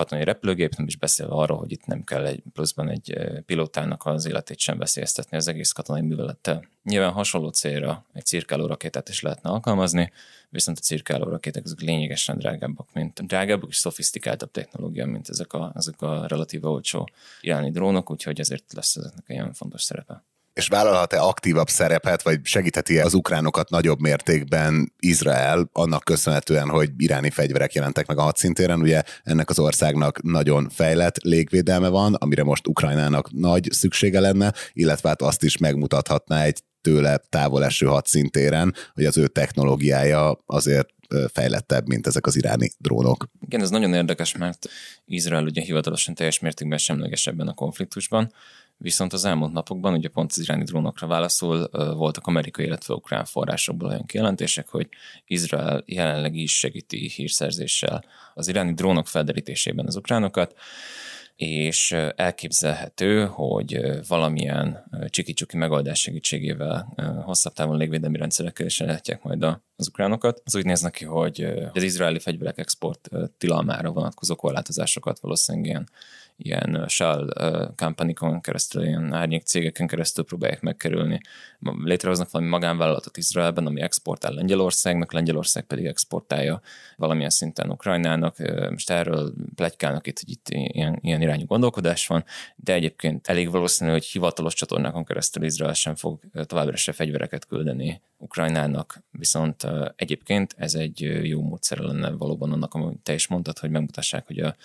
katonai 0.00 0.25
repülőgép, 0.25 0.75
nem 0.75 0.87
is 0.87 0.97
beszélve 0.97 1.35
arról, 1.35 1.59
hogy 1.59 1.73
itt 1.73 1.87
nem 1.87 2.02
kell 2.02 2.26
egy 2.26 2.42
pluszban 2.52 2.88
egy 2.88 3.19
pilótának 3.47 4.07
az 4.07 4.26
életét 4.26 4.59
sem 4.59 4.78
veszélyeztetni 4.78 5.37
az 5.37 5.49
egész 5.49 5.73
katonai 5.73 6.02
művelettel. 6.02 6.64
Nyilván 6.83 7.12
hasonló 7.12 7.49
célra 7.49 8.04
egy 8.12 8.25
cirkáló 8.25 8.66
rakétát 8.66 9.09
is 9.09 9.21
lehetne 9.21 9.50
alkalmazni, 9.50 10.12
viszont 10.49 10.78
a 10.78 10.80
cirkáló 10.80 11.28
rakéták 11.28 11.64
azok 11.64 11.80
lényegesen 11.80 12.38
drágábbak, 12.38 12.88
mint 12.92 13.26
drágábbak 13.26 13.71
és 13.71 13.76
szofisztikáltabb 13.76 14.50
technológia, 14.50 15.07
mint 15.07 15.28
ezek 15.28 15.52
a, 15.52 15.73
ezek 15.75 16.02
a 16.02 16.26
relatíve 16.26 16.69
olcsó 16.69 17.09
iráni 17.40 17.71
drónok, 17.71 18.11
úgyhogy 18.11 18.40
ezért 18.40 18.73
lesz 18.73 18.97
ezeknek 18.97 19.25
ilyen 19.28 19.52
fontos 19.52 19.83
szerepe 19.83 20.25
és 20.61 20.69
vállalhat-e 20.69 21.21
aktívabb 21.21 21.69
szerepet, 21.69 22.23
vagy 22.23 22.40
segítheti 22.43 22.99
-e 22.99 23.05
az 23.05 23.14
ukránokat 23.14 23.71
nagyobb 23.71 24.00
mértékben 24.00 24.93
Izrael, 24.99 25.69
annak 25.73 26.05
köszönhetően, 26.05 26.69
hogy 26.69 26.90
iráni 26.97 27.31
fegyverek 27.31 27.73
jelentek 27.73 28.07
meg 28.07 28.19
a 28.19 28.23
hadszintéren. 28.23 28.81
Ugye 28.81 29.02
ennek 29.23 29.50
az 29.50 29.59
országnak 29.59 30.23
nagyon 30.23 30.69
fejlett 30.69 31.17
légvédelme 31.23 31.88
van, 31.88 32.14
amire 32.14 32.43
most 32.43 32.67
Ukrajnának 32.67 33.33
nagy 33.33 33.69
szüksége 33.71 34.21
lenne, 34.21 34.52
illetve 34.73 35.09
hát 35.09 35.23
azt 35.23 35.43
is 35.43 35.57
megmutathatná 35.57 36.43
egy 36.43 36.62
tőle 36.81 37.21
távol 37.29 37.64
eső 37.64 37.87
hadszintéren, 37.87 38.75
hogy 38.95 39.05
az 39.05 39.19
ő 39.19 39.26
technológiája 39.26 40.43
azért 40.47 40.88
fejlettebb, 41.33 41.87
mint 41.87 42.07
ezek 42.07 42.26
az 42.26 42.37
iráni 42.37 42.71
drónok. 42.79 43.26
Igen, 43.40 43.61
ez 43.61 43.71
nagyon 43.71 43.95
érdekes, 43.95 44.37
mert 44.37 44.69
Izrael 45.05 45.45
ugye 45.45 45.62
hivatalosan 45.62 46.14
teljes 46.14 46.38
mértékben 46.38 46.79
semleges 46.79 47.26
ebben 47.26 47.49
a 47.49 47.55
konfliktusban, 47.55 48.33
Viszont 48.83 49.13
az 49.13 49.25
elmúlt 49.25 49.53
napokban, 49.53 49.95
ugye 49.95 50.09
pont 50.09 50.31
az 50.31 50.39
iráni 50.39 50.65
drónokra 50.65 51.07
válaszol, 51.07 51.69
voltak 51.97 52.27
amerikai, 52.27 52.65
illetve 52.65 52.95
ukrán 52.95 53.25
forrásokból 53.25 53.89
olyan 53.89 54.07
kijelentések, 54.07 54.69
hogy 54.69 54.89
Izrael 55.27 55.83
jelenleg 55.87 56.35
is 56.35 56.59
segíti 56.59 57.09
hírszerzéssel 57.09 58.05
az 58.35 58.49
iráni 58.49 58.75
drónok 58.75 59.07
felderítésében 59.07 59.87
az 59.87 59.97
ukránokat, 59.97 60.55
és 61.37 61.93
elképzelhető, 62.17 63.27
hogy 63.27 63.81
valamilyen 64.09 64.85
csiki-csuki 65.07 65.57
megoldás 65.57 66.01
segítségével 66.01 66.93
hosszabb 67.25 67.53
távon 67.53 67.77
légvédelmi 67.77 68.19
rendszerekkel 68.19 68.67
is 68.67 68.79
lehetják 68.79 69.23
majd 69.23 69.43
az 69.77 69.89
ukránokat. 69.89 70.43
Az 70.45 70.57
úgy 70.57 70.65
néz 70.65 70.81
neki, 70.81 71.05
hogy 71.05 71.43
az 71.73 71.83
izraeli 71.83 72.19
fegyverek 72.19 72.59
export 72.59 73.09
tilalmára 73.39 73.91
vonatkozó 73.91 74.37
korlátozásokat 74.37 75.19
valószínűleg 75.21 75.67
ilyen 75.67 75.89
ilyen 76.42 76.85
Shell 76.88 77.28
company 77.76 78.14
keresztül, 78.40 78.85
ilyen 78.85 79.12
árnyék 79.12 79.42
cégeken 79.42 79.87
keresztül 79.87 80.25
próbálják 80.25 80.61
megkerülni. 80.61 81.20
Létrehoznak 81.82 82.30
valami 82.30 82.50
magánvállalatot 82.50 83.16
Izraelben, 83.16 83.66
ami 83.66 83.80
exportál 83.80 84.32
Lengyelországnak, 84.32 85.12
Lengyelország 85.12 85.64
pedig 85.64 85.87
exportálja 85.87 86.61
valamilyen 86.97 87.30
szinten 87.30 87.70
Ukrajnának. 87.70 88.37
Most 88.70 88.90
erről 88.90 89.32
plegykálnak 89.54 90.06
itt, 90.06 90.18
hogy 90.18 90.30
itt 90.30 90.49
ilyen, 90.49 90.99
ilyen 91.00 91.23
irányú 91.23 91.47
gondolkodás 91.47 92.06
van, 92.06 92.25
de 92.56 92.73
egyébként 92.73 93.26
elég 93.26 93.50
valószínű, 93.50 93.90
hogy 93.90 94.04
hivatalos 94.04 94.54
csatornákon 94.54 95.04
keresztül 95.04 95.44
Izrael 95.44 95.75
sem 95.75 95.94
fog 95.94 96.20
továbbra 96.47 96.76
se 96.76 96.92
fegyvereket 96.92 97.47
küldeni 97.47 98.00
Ukrajnának, 98.16 99.02
viszont 99.11 99.66
egyébként 99.97 100.54
ez 100.59 100.75
egy 100.75 101.00
jó 101.23 101.42
módszer 101.42 101.78
lenne 101.78 102.11
valóban 102.11 102.52
annak, 102.52 102.75
amit 102.75 102.99
te 102.99 103.14
is 103.14 103.26
mondtad, 103.26 103.59
hogy 103.59 103.70
megmutassák, 103.70 104.26
hogy 104.26 104.38
a, 104.38 104.56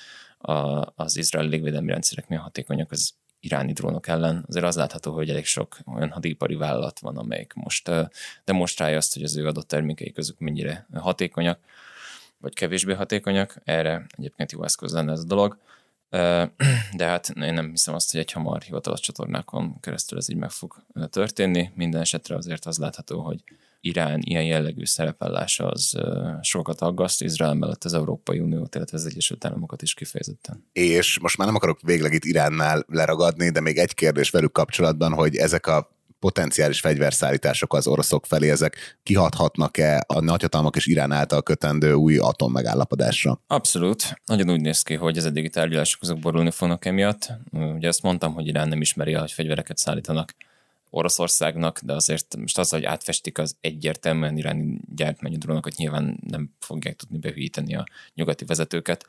a, 0.45 0.91
az 0.95 1.17
izraeli 1.17 1.49
légvédelmi 1.49 1.91
rendszerek 1.91 2.27
milyen 2.27 2.43
hatékonyak 2.43 2.91
az 2.91 3.13
iráni 3.39 3.73
drónok 3.73 4.07
ellen. 4.07 4.45
Azért 4.47 4.65
az 4.65 4.75
látható, 4.75 5.13
hogy 5.13 5.29
elég 5.29 5.45
sok 5.45 5.77
olyan 5.95 6.11
hadipari 6.11 6.55
vállalat 6.55 6.99
van, 6.99 7.17
amelyik 7.17 7.53
most 7.53 7.91
demonstrálja 8.43 8.97
azt, 8.97 9.13
hogy 9.13 9.23
az 9.23 9.37
ő 9.37 9.47
adott 9.47 9.67
termékei 9.67 10.11
közük 10.11 10.39
mennyire 10.39 10.87
hatékonyak, 10.93 11.59
vagy 12.37 12.53
kevésbé 12.53 12.93
hatékonyak. 12.93 13.61
Erre 13.63 14.05
egyébként 14.17 14.55
eszköz 14.61 14.93
lenne 14.93 15.11
ez 15.11 15.19
a 15.19 15.25
dolog. 15.25 15.57
De 16.99 17.05
hát 17.05 17.29
én 17.29 17.53
nem 17.53 17.69
hiszem 17.69 17.93
azt, 17.93 18.11
hogy 18.11 18.19
egy 18.19 18.31
hamar 18.31 18.61
hivatalos 18.61 18.99
csatornákon 18.99 19.79
keresztül 19.79 20.17
ez 20.17 20.29
így 20.29 20.37
meg 20.37 20.49
fog 20.49 20.83
történni. 21.09 21.71
Minden 21.75 22.01
esetre 22.01 22.35
azért 22.35 22.65
az 22.65 22.77
látható, 22.77 23.21
hogy 23.21 23.43
Irán 23.85 24.19
ilyen 24.23 24.43
jellegű 24.43 24.85
szerepellása 24.85 25.67
az 25.67 25.97
sokat 26.41 26.81
aggaszt 26.81 27.21
Izrael 27.21 27.53
mellett 27.53 27.83
az 27.83 27.93
Európai 27.93 28.39
Uniót, 28.39 28.75
illetve 28.75 28.97
az 28.97 29.05
Egyesült 29.05 29.45
Államokat 29.45 29.81
is 29.81 29.93
kifejezetten. 29.93 30.67
És 30.71 31.19
most 31.19 31.37
már 31.37 31.47
nem 31.47 31.55
akarok 31.55 31.79
végleg 31.81 32.13
itt 32.13 32.23
Iránnál 32.23 32.85
leragadni, 32.87 33.49
de 33.49 33.59
még 33.59 33.77
egy 33.77 33.93
kérdés 33.93 34.29
velük 34.29 34.51
kapcsolatban, 34.51 35.13
hogy 35.13 35.35
ezek 35.35 35.67
a 35.67 35.93
potenciális 36.19 36.79
fegyverszállítások 36.79 37.73
az 37.73 37.87
oroszok 37.87 38.25
felé, 38.25 38.49
ezek 38.49 38.97
kihathatnak-e 39.03 40.03
a 40.07 40.19
nagyhatalmak 40.19 40.75
és 40.75 40.85
Irán 40.85 41.11
által 41.11 41.43
kötendő 41.43 41.93
új 41.93 42.17
atommegállapodásra? 42.17 43.41
Abszolút. 43.47 44.21
Nagyon 44.25 44.49
úgy 44.49 44.61
néz 44.61 44.81
ki, 44.81 44.93
hogy 44.93 45.17
az 45.17 45.25
eddigi 45.25 45.49
tárgyalások 45.49 46.01
azok 46.01 46.19
borulni 46.19 46.51
fognak 46.51 46.85
emiatt. 46.85 47.31
Ugye 47.51 47.87
azt 47.87 48.01
mondtam, 48.01 48.33
hogy 48.33 48.47
Irán 48.47 48.67
nem 48.67 48.81
ismeri 48.81 49.13
hogy 49.13 49.31
fegyvereket 49.31 49.77
szállítanak 49.77 50.35
Oroszországnak, 50.95 51.79
de 51.79 51.93
azért 51.93 52.35
most 52.35 52.57
az, 52.57 52.69
hogy 52.69 52.83
átfestik 52.83 53.37
az 53.37 53.55
egyértelműen 53.61 54.37
iráni 54.37 54.79
gyártmányú 54.95 55.37
drónokat, 55.37 55.75
nyilván 55.75 56.19
nem 56.27 56.49
fogják 56.59 56.95
tudni 56.95 57.17
behűíteni 57.17 57.75
a 57.75 57.83
nyugati 58.13 58.45
vezetőket 58.45 59.05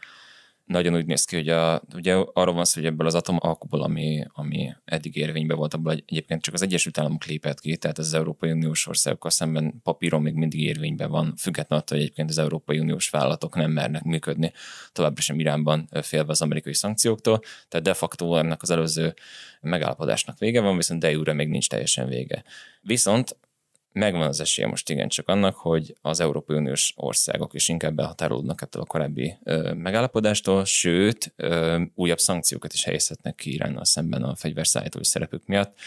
nagyon 0.66 0.94
úgy 0.94 1.06
néz 1.06 1.25
ki, 1.25 1.37
hogy 1.37 1.49
a, 1.49 1.82
ugye 1.94 2.14
arról 2.14 2.54
van 2.54 2.64
szó, 2.64 2.80
hogy 2.80 2.90
ebből 2.90 3.06
az 3.06 3.14
atomalkuból, 3.14 3.82
ami, 3.82 4.25
ami 4.32 4.75
eddig 4.85 5.16
érvényben 5.16 5.56
volt, 5.56 5.75
abból 5.75 5.92
egyébként 5.92 6.42
csak 6.42 6.54
az 6.54 6.62
Egyesült 6.62 6.99
Államok 6.99 7.25
lépett 7.25 7.61
ki, 7.61 7.76
tehát 7.76 7.99
az 7.99 8.14
Európai 8.14 8.50
Uniós 8.50 8.87
országokkal 8.87 9.30
szemben 9.30 9.80
papíron 9.82 10.23
még 10.23 10.35
mindig 10.35 10.61
érvényben 10.61 11.11
van, 11.11 11.35
függetlenül 11.37 11.85
attól, 11.85 11.96
hogy 11.96 12.06
egyébként 12.06 12.30
az 12.30 12.38
Európai 12.38 12.78
Uniós 12.78 13.11
vállalatok 13.11 13.54
nem 13.54 13.70
mernek 13.70 14.02
működni 14.02 14.52
továbbra 14.92 15.20
sem 15.20 15.40
Iránban 15.40 15.88
félve 16.02 16.30
az 16.30 16.42
amerikai 16.42 16.75
szankcióktól, 16.75 17.40
tehát 17.68 17.87
de 17.87 17.94
facto 17.94 18.37
ennek 18.37 18.62
az 18.62 18.70
előző 18.70 19.14
megállapodásnak 19.61 20.38
vége 20.38 20.61
van, 20.61 20.76
viszont 20.76 21.00
de 21.00 21.11
jure 21.11 21.32
még 21.32 21.49
nincs 21.49 21.68
teljesen 21.68 22.08
vége. 22.08 22.44
Viszont 22.80 23.37
megvan 23.97 24.26
az 24.26 24.41
esélye 24.41 24.69
most 24.69 24.91
igencsak 24.91 25.29
annak, 25.29 25.57
hogy 25.57 25.97
az 26.03 26.21
Európai 26.21 26.57
Uniós 26.57 26.93
országok 26.97 27.55
is 27.55 27.69
inkább 27.69 27.95
behatárolódnak 27.95 28.62
ettől 28.62 28.83
a 28.83 28.87
korábbi 28.87 29.37
ö, 29.45 29.73
megállapodástól, 29.73 30.65
sőt, 30.65 31.33
ö, 31.37 31.81
újabb 31.95 32.19
szankciókat 32.19 32.73
is 32.73 32.85
helyezhetnek 32.85 33.35
ki 33.35 33.53
Iránnal 33.53 33.85
szemben 33.85 34.23
a 34.23 34.35
fegyverszállítói 34.35 35.05
szerepük 35.05 35.47
miatt. 35.47 35.79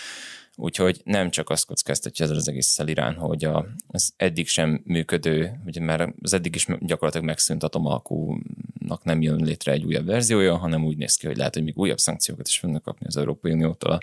Úgyhogy 0.56 1.02
nem 1.04 1.30
csak 1.30 1.50
azt 1.50 1.66
kockáztatja 1.66 2.26
ezzel 2.26 2.38
az 2.38 2.48
egész 2.48 2.80
Irán, 2.86 3.14
hogy 3.14 3.46
a, 3.46 3.68
az 3.88 4.14
eddig 4.18 4.48
sem 4.48 4.82
működő, 4.86 5.60
ugye 5.66 5.82
már 5.82 6.14
az 6.22 6.34
eddig 6.34 6.56
is 6.56 6.68
gyakorlatilag 6.80 7.26
megszűnt 7.26 7.64
atomalkúnak 7.64 9.04
nem 9.04 9.22
jön 9.22 9.44
létre 9.44 9.72
egy 9.72 9.86
újabb 9.86 10.06
verziója, 10.06 10.58
hanem 10.58 10.86
úgy 10.86 10.98
néz 10.98 11.16
ki, 11.16 11.28
hogy 11.28 11.38
lehet, 11.38 11.54
hogy 11.54 11.64
még 11.64 11.78
újabb 11.78 12.00
szankciókat 12.00 12.48
is 12.48 12.58
fognak 12.58 12.84
kapni 12.84 13.06
az 13.06 13.18
Európai 13.18 13.52
Uniótól 13.52 13.92
a 13.92 14.00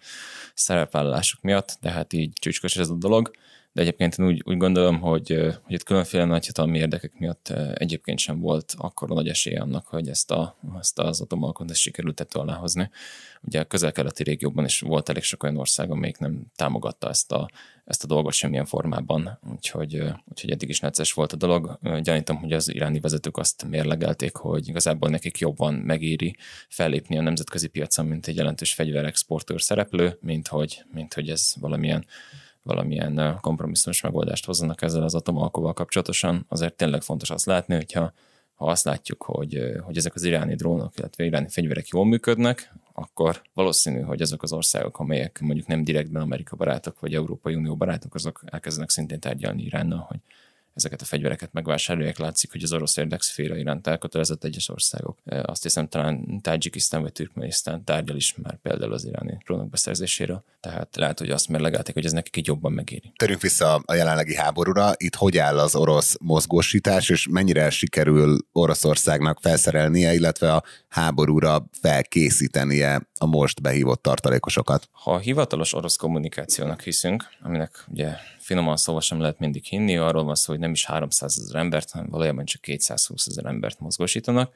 szerepvállalások 0.54 1.42
miatt, 1.42 1.78
tehát 1.80 2.12
így 2.12 2.32
csücskös 2.32 2.76
ez 2.76 2.88
a 2.88 2.94
dolog 2.94 3.30
de 3.76 3.82
egyébként 3.82 4.18
én 4.18 4.26
úgy, 4.26 4.42
úgy 4.44 4.56
gondolom, 4.56 5.00
hogy, 5.00 5.28
hogy 5.62 5.74
itt 5.74 5.82
különféle 5.82 6.24
nagyhatalmi 6.24 6.78
érdekek 6.78 7.12
miatt 7.18 7.48
egyébként 7.74 8.18
sem 8.18 8.40
volt 8.40 8.74
akkor 8.76 9.08
nagy 9.08 9.28
esély 9.28 9.54
annak, 9.54 9.86
hogy 9.86 10.08
ezt, 10.08 10.30
a, 10.30 10.56
ezt 10.78 10.98
az 10.98 11.20
atomalkot 11.20 11.74
sikerült 11.74 12.14
tető 12.14 12.38
alá 12.38 12.54
hozni. 12.54 12.90
Ugye 13.42 13.60
a 13.60 13.64
közel-keleti 13.64 14.22
régióban 14.22 14.64
is 14.64 14.80
volt 14.80 15.08
elég 15.08 15.22
sok 15.22 15.42
olyan 15.42 15.56
ország, 15.56 15.90
amelyik 15.90 16.18
nem 16.18 16.46
támogatta 16.54 17.08
ezt 17.08 17.32
a, 17.32 17.50
ezt 17.84 18.04
a 18.04 18.06
dolgot 18.06 18.32
semmilyen 18.32 18.64
formában, 18.64 19.38
úgyhogy, 19.52 20.02
úgyhogy 20.30 20.50
eddig 20.50 20.68
is 20.68 20.80
necces 20.80 21.12
volt 21.12 21.32
a 21.32 21.36
dolog. 21.36 21.78
Gyanítom, 22.02 22.36
hogy 22.36 22.52
az 22.52 22.74
iráni 22.74 23.00
vezetők 23.00 23.36
azt 23.36 23.64
mérlegelték, 23.68 24.36
hogy 24.36 24.68
igazából 24.68 25.08
nekik 25.08 25.38
jobban 25.38 25.74
megéri 25.74 26.36
fellépni 26.68 27.18
a 27.18 27.22
nemzetközi 27.22 27.68
piacon, 27.68 28.06
mint 28.06 28.26
egy 28.26 28.36
jelentős 28.36 28.74
fegyverexportőr 28.74 29.62
szereplő, 29.62 30.18
mint 30.20 30.48
hogy, 30.48 30.84
mint 30.92 31.14
hogy 31.14 31.30
ez 31.30 31.52
valamilyen 31.60 32.06
valamilyen 32.66 33.38
kompromisszumos 33.40 34.00
megoldást 34.00 34.44
hozzanak 34.44 34.82
ezzel 34.82 35.02
az 35.02 35.14
atomalkóval 35.14 35.72
kapcsolatosan. 35.72 36.44
Azért 36.48 36.74
tényleg 36.74 37.02
fontos 37.02 37.30
azt 37.30 37.46
látni, 37.46 37.74
hogyha 37.74 38.12
ha 38.56 38.66
azt 38.66 38.84
látjuk, 38.84 39.22
hogy, 39.22 39.62
hogy 39.82 39.96
ezek 39.96 40.14
az 40.14 40.22
iráni 40.22 40.54
drónok, 40.54 40.98
illetve 40.98 41.24
iráni 41.24 41.48
fegyverek 41.48 41.88
jól 41.88 42.04
működnek, 42.04 42.72
akkor 42.92 43.42
valószínű, 43.54 44.00
hogy 44.00 44.20
ezek 44.20 44.42
az 44.42 44.52
országok, 44.52 44.98
amelyek 44.98 45.40
mondjuk 45.40 45.66
nem 45.66 45.84
direktben 45.84 46.22
Amerika 46.22 46.56
barátok 46.56 47.00
vagy 47.00 47.14
Európai 47.14 47.54
Unió 47.54 47.76
barátok, 47.76 48.14
azok 48.14 48.42
elkezdenek 48.44 48.90
szintén 48.90 49.20
tárgyalni 49.20 49.62
Iránnal, 49.62 49.98
hogy 49.98 50.18
ezeket 50.76 51.00
a 51.00 51.04
fegyvereket 51.04 51.52
megvásárolják, 51.52 52.18
látszik, 52.18 52.52
hogy 52.52 52.62
az 52.62 52.72
orosz 52.72 52.96
érdekszféra 52.96 53.56
iránt 53.56 53.86
elkötelezett 53.86 54.44
egyes 54.44 54.68
országok. 54.68 55.18
Azt 55.42 55.62
hiszem 55.62 55.88
talán 55.88 56.40
Tajikisztán 56.40 57.02
vagy 57.02 57.12
Türkmenisztán 57.12 57.84
tárgyal 57.84 58.16
is 58.16 58.34
már 58.42 58.58
például 58.62 58.92
az 58.92 59.04
iráni 59.04 59.38
drónok 59.44 59.70
beszerzéséről. 59.70 60.44
Tehát 60.60 60.96
lehet, 60.96 61.18
hogy 61.18 61.30
azt 61.30 61.48
mérlegelték, 61.48 61.94
hogy 61.94 62.04
ez 62.04 62.12
nekik 62.12 62.36
így 62.36 62.46
jobban 62.46 62.72
megéri. 62.72 63.12
Törünk 63.16 63.40
vissza 63.40 63.82
a 63.84 63.94
jelenlegi 63.94 64.34
háborúra. 64.34 64.92
Itt 64.96 65.14
hogy 65.14 65.38
áll 65.38 65.58
az 65.58 65.74
orosz 65.74 66.16
mozgósítás, 66.20 67.08
és 67.08 67.26
mennyire 67.30 67.70
sikerül 67.70 68.38
Oroszországnak 68.52 69.38
felszerelnie, 69.40 70.14
illetve 70.14 70.52
a 70.52 70.62
háborúra 70.88 71.68
felkészítenie 71.80 73.08
a 73.18 73.26
most 73.26 73.62
behívott 73.62 74.02
tartalékosokat? 74.02 74.88
Ha 74.92 75.14
a 75.14 75.18
hivatalos 75.18 75.72
orosz 75.72 75.96
kommunikációnak 75.96 76.82
hiszünk, 76.82 77.24
aminek 77.42 77.84
ugye 77.88 78.14
finoman 78.38 78.76
szóval 78.76 79.00
sem 79.00 79.20
lehet 79.20 79.38
mindig 79.38 79.64
hinni, 79.64 79.96
arról 79.96 80.24
van 80.24 80.34
szó, 80.34 80.52
hogy 80.52 80.60
nem 80.60 80.72
is 80.72 80.84
300 80.84 81.38
ezer 81.38 81.56
embert, 81.56 81.90
hanem 81.90 82.08
valójában 82.10 82.44
csak 82.44 82.60
220 82.60 83.26
ezer 83.26 83.44
embert 83.44 83.80
mozgósítanak. 83.80 84.52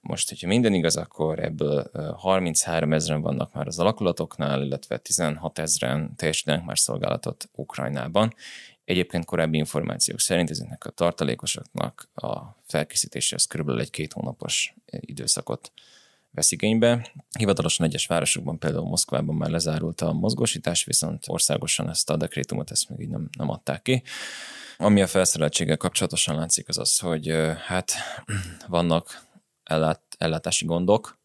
Most, 0.00 0.28
hogyha 0.28 0.46
minden 0.46 0.74
igaz, 0.74 0.96
akkor 0.96 1.38
ebből 1.38 1.90
33 2.16 2.92
ezeren 2.92 3.20
vannak 3.20 3.52
már 3.52 3.66
az 3.66 3.78
alakulatoknál, 3.78 4.62
illetve 4.62 4.98
16 4.98 5.58
ezeren 5.58 6.12
teljesítenek 6.16 6.64
már 6.64 6.78
szolgálatot 6.78 7.48
Ukrajnában. 7.52 8.34
Egyébként 8.84 9.24
korábbi 9.24 9.58
információk 9.58 10.20
szerint 10.20 10.50
ezeknek 10.50 10.84
a 10.84 10.90
tartalékosoknak 10.90 12.08
a 12.14 12.38
felkészítése 12.66 13.34
az 13.34 13.44
körülbelül 13.44 13.80
egy-két 13.80 14.12
hónapos 14.12 14.74
időszakot 14.90 15.72
vesz 16.30 16.52
igénybe. 16.52 17.12
Hivatalosan 17.38 17.86
egyes 17.86 18.06
városokban, 18.06 18.58
például 18.58 18.88
Moszkvában 18.88 19.34
már 19.34 19.50
lezárult 19.50 20.00
a 20.00 20.12
mozgósítás, 20.12 20.84
viszont 20.84 21.24
országosan 21.26 21.88
ezt 21.88 22.10
a 22.10 22.16
dekrétumot 22.16 22.70
ezt 22.70 22.88
még 22.88 23.00
így 23.00 23.08
nem, 23.08 23.28
nem 23.38 23.50
adták 23.50 23.82
ki. 23.82 24.02
Ami 24.76 25.02
a 25.02 25.06
felszereltséggel 25.06 25.76
kapcsolatosan 25.76 26.36
látszik 26.36 26.68
az 26.68 26.78
az, 26.78 26.98
hogy 26.98 27.32
hát 27.66 27.92
vannak 28.66 29.26
ellát, 29.64 30.00
ellátási 30.18 30.64
gondok, 30.64 31.18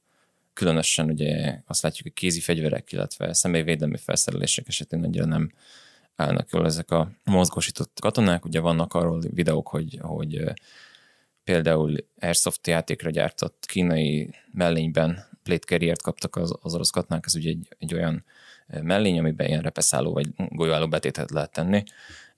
különösen 0.54 1.10
ugye 1.10 1.60
azt 1.68 1.82
látjuk, 1.82 2.04
hogy 2.04 2.14
kézi 2.14 2.40
fegyverek, 2.40 2.92
illetve 2.92 3.34
személyvédelmi 3.34 3.98
felszerelések 3.98 4.68
esetén 4.68 5.04
annyira 5.04 5.26
nem 5.26 5.52
állnak 6.16 6.50
jól 6.52 6.66
ezek 6.66 6.92
a 6.92 7.12
mozgósított 7.24 7.98
katonák. 8.02 8.46
Ugye 8.46 8.60
vannak 8.60 8.94
arról 8.94 9.20
videók, 9.20 9.68
hogy, 9.68 10.00
hogy 10.02 10.44
például 11.44 11.96
Airsoft 12.20 12.68
játékra 12.68 13.10
gyártott 13.10 13.66
kínai 13.66 14.34
mellényben 14.52 15.32
carrier 15.44 15.98
kaptak 15.98 16.36
az, 16.36 16.56
az 16.62 16.74
orosz 16.74 16.90
katonák, 16.90 17.24
ez 17.26 17.36
ugye 17.36 17.50
egy, 17.50 17.68
egy 17.80 17.94
olyan 17.94 18.24
mellény, 18.82 19.20
amiben 19.20 19.48
ilyen 19.48 19.62
repeszálló 19.62 20.14
vagy 20.14 20.28
golyóálló 20.36 20.88
betétet 20.88 21.32
lehet 21.32 21.52
tenni. 21.52 21.84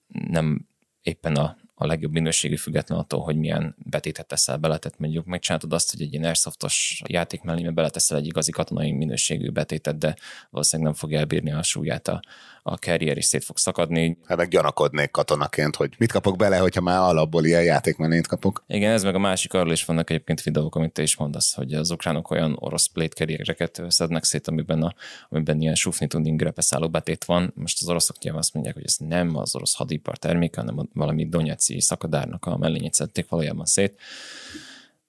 Nem 0.07 0.67
éppen 1.01 1.35
a 1.35 1.57
a 1.77 1.85
legjobb 1.85 2.11
minőségű 2.11 2.55
független 2.55 2.97
attól, 2.97 3.21
hogy 3.21 3.35
milyen 3.35 3.75
betétet 3.77 4.27
teszel 4.27 4.57
bele. 4.57 4.77
Tehát 4.77 4.99
mondjuk 4.99 5.25
megcsináltad 5.25 5.73
azt, 5.73 5.91
hogy 5.91 6.01
egy 6.01 6.13
ilyen 6.13 6.25
airsoftos 6.25 7.01
játék 7.07 7.41
mellé 7.41 7.69
beleteszel 7.69 8.17
egy 8.17 8.25
igazi 8.25 8.51
katonai 8.51 8.91
minőségű 8.91 9.49
betétet, 9.49 9.97
de 9.97 10.15
valószínűleg 10.49 10.91
nem 10.91 10.99
fog 10.99 11.13
elbírni 11.13 11.51
a 11.51 11.63
súlyát 11.63 12.07
a, 12.07 12.21
a 12.67 12.73
carrier, 12.73 13.17
és 13.17 13.25
szét 13.25 13.43
fog 13.43 13.57
szakadni. 13.57 14.17
Hát 14.25 14.37
meg 14.37 14.47
gyanakodnék 14.47 15.11
katonaként, 15.11 15.75
hogy 15.75 15.95
mit 15.97 16.11
kapok 16.11 16.37
bele, 16.37 16.57
hogyha 16.57 16.81
már 16.81 16.99
alapból 16.99 17.45
ilyen 17.45 17.63
játékmellényt 17.63 18.27
kapok. 18.27 18.63
Igen, 18.67 18.91
ez 18.91 19.03
meg 19.03 19.15
a 19.15 19.19
másik, 19.19 19.53
arról 19.53 19.71
is 19.71 19.85
vannak 19.85 20.09
egyébként 20.09 20.41
videók, 20.41 20.75
amit 20.75 20.91
te 20.91 21.01
is 21.01 21.17
mondasz, 21.17 21.53
hogy 21.53 21.73
az 21.73 21.91
ukránok 21.91 22.31
olyan 22.31 22.55
orosz 22.59 22.85
plate 22.85 23.15
carriereket 23.15 23.81
szednek 23.87 24.23
szét, 24.23 24.47
amiben, 24.47 24.83
a, 24.83 24.93
amiben 25.29 25.61
ilyen 25.61 25.75
sufni 25.75 26.07
tuning 26.07 26.41
repeszálló 26.41 26.89
betét 26.89 27.25
van. 27.25 27.53
Most 27.55 27.81
az 27.81 27.89
oroszok 27.89 28.17
nyilván 28.19 28.41
azt 28.41 28.53
mondják, 28.53 28.75
hogy 28.75 28.85
ez 28.85 28.95
nem 28.97 29.35
az 29.35 29.55
orosz 29.55 29.75
hadipar 29.75 30.17
terméke, 30.17 30.59
hanem 30.59 30.89
valami 30.93 31.27
Donetszki 31.27 31.81
szakadárnak 31.81 32.45
a 32.45 32.57
mellényét 32.57 32.93
szedték 32.93 33.29
valójában 33.29 33.65
szét. 33.65 33.99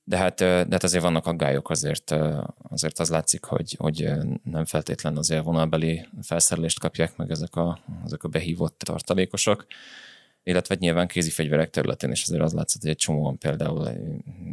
De 0.08 0.16
hát, 0.16 0.38
de 0.38 0.66
hát 0.70 0.82
azért 0.82 1.02
vannak 1.02 1.26
aggályok, 1.26 1.70
azért, 1.70 2.14
azért 2.68 2.98
az 2.98 3.10
látszik, 3.10 3.44
hogy, 3.44 3.74
hogy 3.78 4.08
nem 4.42 4.64
feltétlen 4.64 5.16
az 5.16 5.30
élvonalbeli 5.30 6.08
felszerelést 6.22 6.80
kapják 6.80 7.16
meg 7.16 7.30
ezek 7.30 7.56
a, 7.56 7.78
ezek 8.04 8.22
a 8.22 8.28
behívott 8.28 8.78
tartalékosok 8.78 9.66
illetve 10.48 10.76
nyilván 10.78 11.06
kézi 11.06 11.30
fegyverek 11.30 11.70
területén 11.70 12.10
is 12.10 12.22
azért 12.22 12.42
az 12.42 12.52
látszott, 12.52 12.80
hogy 12.80 12.90
egy 12.90 12.96
csomóan 12.96 13.38
például 13.38 13.90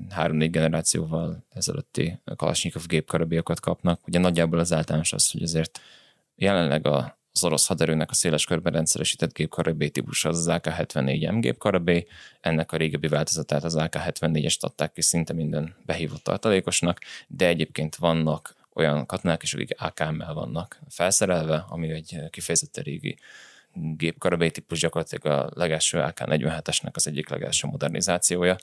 három-négy 0.10 0.50
generációval 0.50 1.44
ezelőtti 1.50 2.20
Kalasnyikov 2.36 2.86
gépkarabélyokat 2.86 3.60
kapnak. 3.60 4.08
Ugye 4.08 4.20
nagyjából 4.20 4.60
az 4.60 4.74
általános 4.74 5.14
az, 5.14 5.32
hogy 5.32 5.44
azért 5.44 5.80
jelenleg 6.36 6.88
a, 6.88 7.18
az 7.44 7.50
orosz 7.50 7.68
haderőnek 7.68 8.10
a 8.10 8.14
széles 8.14 8.46
körben 8.46 8.74
rendszeresített 8.74 9.34
gépkarabé 9.34 9.90
típusa 9.90 10.30
az 10.30 10.48
az 10.48 10.62
AK-74M 10.64 11.38
gépkarabé, 11.40 12.08
ennek 12.42 12.72
a 12.72 12.78
régebbi 12.78 13.08
változatát 13.08 13.64
az 13.64 13.76
AK-74-est 13.78 14.60
adták 14.60 14.94
ki 14.94 15.02
szinte 15.02 15.34
minden 15.34 15.76
behívott 15.86 16.24
tartalékosnak, 16.24 17.00
de 17.28 17.48
egyébként 17.48 17.96
vannak 17.96 18.56
olyan 18.74 19.06
katonák 19.06 19.44
is, 19.44 19.54
akik 19.54 19.82
AKM-mel 19.82 20.34
vannak 20.34 20.80
felszerelve, 20.90 21.66
ami 21.68 21.92
egy 21.92 22.20
kifejezetten 22.30 22.84
régi 22.84 23.18
gépkarabé 23.74 24.50
típus 24.50 24.80
gyakorlatilag 24.80 25.26
a 25.26 25.50
legelső 25.54 26.00
AK-47-esnek 26.00 26.94
az 26.94 27.08
egyik 27.08 27.30
legelső 27.30 27.68
modernizációja, 27.68 28.56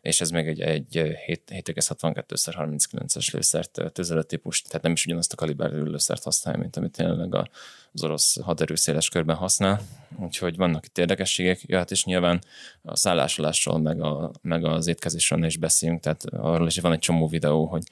és 0.00 0.20
ez 0.20 0.30
még 0.30 0.46
egy, 0.46 0.60
egy 0.60 1.16
7,62x39-es 1.26 3.32
lőszert 3.32 3.82
tüzelő 3.92 4.22
típus, 4.22 4.62
tehát 4.62 4.82
nem 4.82 4.92
is 4.92 5.06
ugyanazt 5.06 5.32
a 5.32 5.36
kaliberű 5.36 5.82
lőszert 5.82 6.22
használja, 6.22 6.60
mint 6.60 6.76
amit 6.76 6.96
jelenleg 6.96 7.48
az 7.92 8.02
orosz 8.02 8.40
haderő 8.40 8.74
széles 8.74 9.08
körben 9.08 9.36
használ. 9.36 9.80
Úgyhogy 10.16 10.56
vannak 10.56 10.86
itt 10.86 10.98
érdekességek, 10.98 11.62
jöhet 11.62 11.90
és 11.90 12.04
nyilván 12.04 12.42
a 12.82 12.96
szállásolásról, 12.96 13.78
meg, 13.78 14.02
a, 14.02 14.32
meg 14.42 14.64
az 14.64 14.86
étkezésről 14.86 15.44
is 15.44 15.56
beszélünk, 15.56 16.00
tehát 16.00 16.24
arról 16.24 16.66
is 16.66 16.78
van 16.78 16.92
egy 16.92 16.98
csomó 16.98 17.28
videó, 17.28 17.66
hogy 17.66 17.82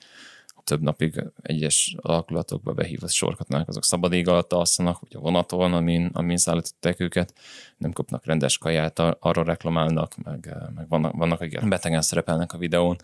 több 0.66 0.82
napig 0.82 1.24
egyes 1.42 1.96
alakulatokba 2.00 2.72
behívott 2.72 3.10
sorkatnák, 3.10 3.68
azok 3.68 3.84
szabad 3.84 4.12
ég 4.12 4.28
alatt 4.28 4.52
alszanak, 4.52 5.00
vagy 5.00 5.16
a 5.16 5.20
vonaton, 5.20 5.72
amin, 5.72 6.10
amin 6.12 6.36
szállították 6.36 7.00
őket, 7.00 7.34
nem 7.76 7.92
kapnak 7.92 8.24
rendes 8.24 8.58
kaját, 8.58 8.98
arra 8.98 9.42
reklamálnak, 9.42 10.16
meg, 10.16 10.54
meg 10.74 10.88
vannak, 10.88 11.12
vannak, 11.12 11.40
akik 11.40 11.68
betegen 11.68 12.02
szerepelnek 12.02 12.52
a 12.52 12.58
videón. 12.58 12.96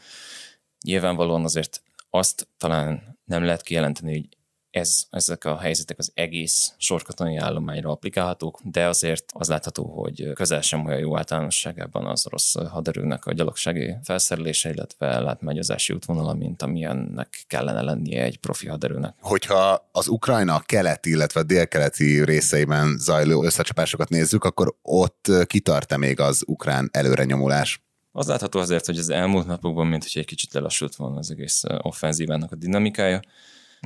Nyilvánvalóan 0.85 1.44
azért 1.44 1.83
azt 2.11 2.48
talán 2.59 3.18
nem 3.25 3.44
lehet 3.44 3.62
kijelenteni, 3.62 4.12
hogy 4.12 4.29
ez, 4.72 5.04
ezek 5.11 5.44
a 5.44 5.58
helyzetek 5.58 5.98
az 5.98 6.11
egész 6.14 6.72
sorkatonai 6.76 7.37
állományra 7.37 7.90
applikálhatók, 7.90 8.61
de 8.64 8.87
azért 8.87 9.24
az 9.35 9.48
látható, 9.48 9.85
hogy 9.85 10.32
közel 10.35 10.61
sem 10.61 10.85
olyan 10.87 10.98
jó 10.98 11.16
általánosságában 11.16 12.06
az 12.06 12.26
orosz 12.26 12.54
haderőnek 12.68 13.26
a 13.26 13.32
gyalogsági 13.32 13.94
felszerelése, 14.02 14.70
illetve 14.70 15.20
látmányozási 15.20 15.92
útvonala, 15.92 16.35
mint 16.35 16.62
amilyennek 16.62 17.44
kellene 17.46 17.82
lennie 17.82 18.22
egy 18.22 18.38
profi 18.38 18.66
haderőnek. 18.66 19.14
Hogyha 19.20 19.88
az 19.92 20.08
Ukrajna 20.08 20.61
keleti, 20.66 21.11
illetve 21.11 21.42
délkeleti 21.42 22.24
részeiben 22.24 22.96
zajló 22.98 23.44
összecsapásokat 23.44 24.08
nézzük, 24.08 24.44
akkor 24.44 24.74
ott 24.82 25.30
kitart-e 25.46 25.96
még 25.96 26.20
az 26.20 26.42
ukrán 26.46 26.88
előrenyomulás? 26.92 27.82
Az 28.12 28.26
látható 28.26 28.61
azért, 28.61 28.87
hogy 28.87 28.98
az 28.98 29.08
elmúlt 29.08 29.46
napokban, 29.46 29.87
mint 29.87 30.02
hogy 30.02 30.12
egy 30.14 30.26
kicsit 30.26 30.52
lelassult 30.52 30.96
volna 30.96 31.18
az 31.18 31.30
egész 31.30 31.62
offenzívának 31.82 32.52
a 32.52 32.56
dinamikája, 32.56 33.20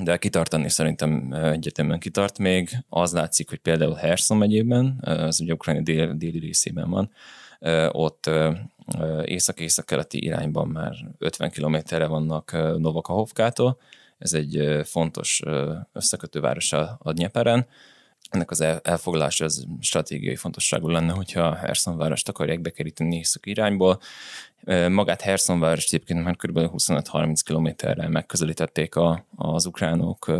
de 0.03 0.17
kitartani 0.17 0.69
szerintem 0.69 1.33
egyetemben 1.33 1.99
kitart 1.99 2.37
még. 2.37 2.69
Az 2.89 3.13
látszik, 3.13 3.49
hogy 3.49 3.59
például 3.59 3.93
Herson 3.93 4.37
megyében, 4.37 4.99
az 5.01 5.39
ugye 5.39 5.53
Ukrajna 5.53 5.81
dél, 5.81 6.13
déli 6.13 6.39
részében 6.39 6.89
van, 6.89 7.11
ott 7.91 8.29
észak-észak-keleti 9.23 10.23
irányban 10.23 10.67
már 10.67 10.93
50 11.17 11.49
kilométerre 11.49 12.05
vannak 12.05 12.51
Novakahovkától, 12.77 13.79
ez 14.17 14.33
egy 14.33 14.81
fontos 14.83 15.41
összekötőváros 15.93 16.73
a 16.73 17.11
Dnyeperen, 17.13 17.67
ennek 18.29 18.51
az 18.51 18.61
elfoglalása 18.61 19.45
az 19.45 19.67
stratégiai 19.81 20.35
fontosságú 20.35 20.89
lenne, 20.89 21.13
hogyha 21.13 21.55
Herson 21.55 21.97
várost 21.97 22.29
akarják 22.29 22.61
bekeríteni 22.61 23.15
észak 23.17 23.45
irányból. 23.45 23.99
Magát 24.89 25.21
Herson 25.21 25.59
várost 25.59 25.93
egyébként 25.93 26.23
már 26.23 26.35
kb. 26.35 26.57
25-30 26.57 27.39
kilométerrel 27.45 28.09
megközelítették 28.09 28.95
a, 28.95 29.25
az 29.35 29.65
ukránok 29.65 30.31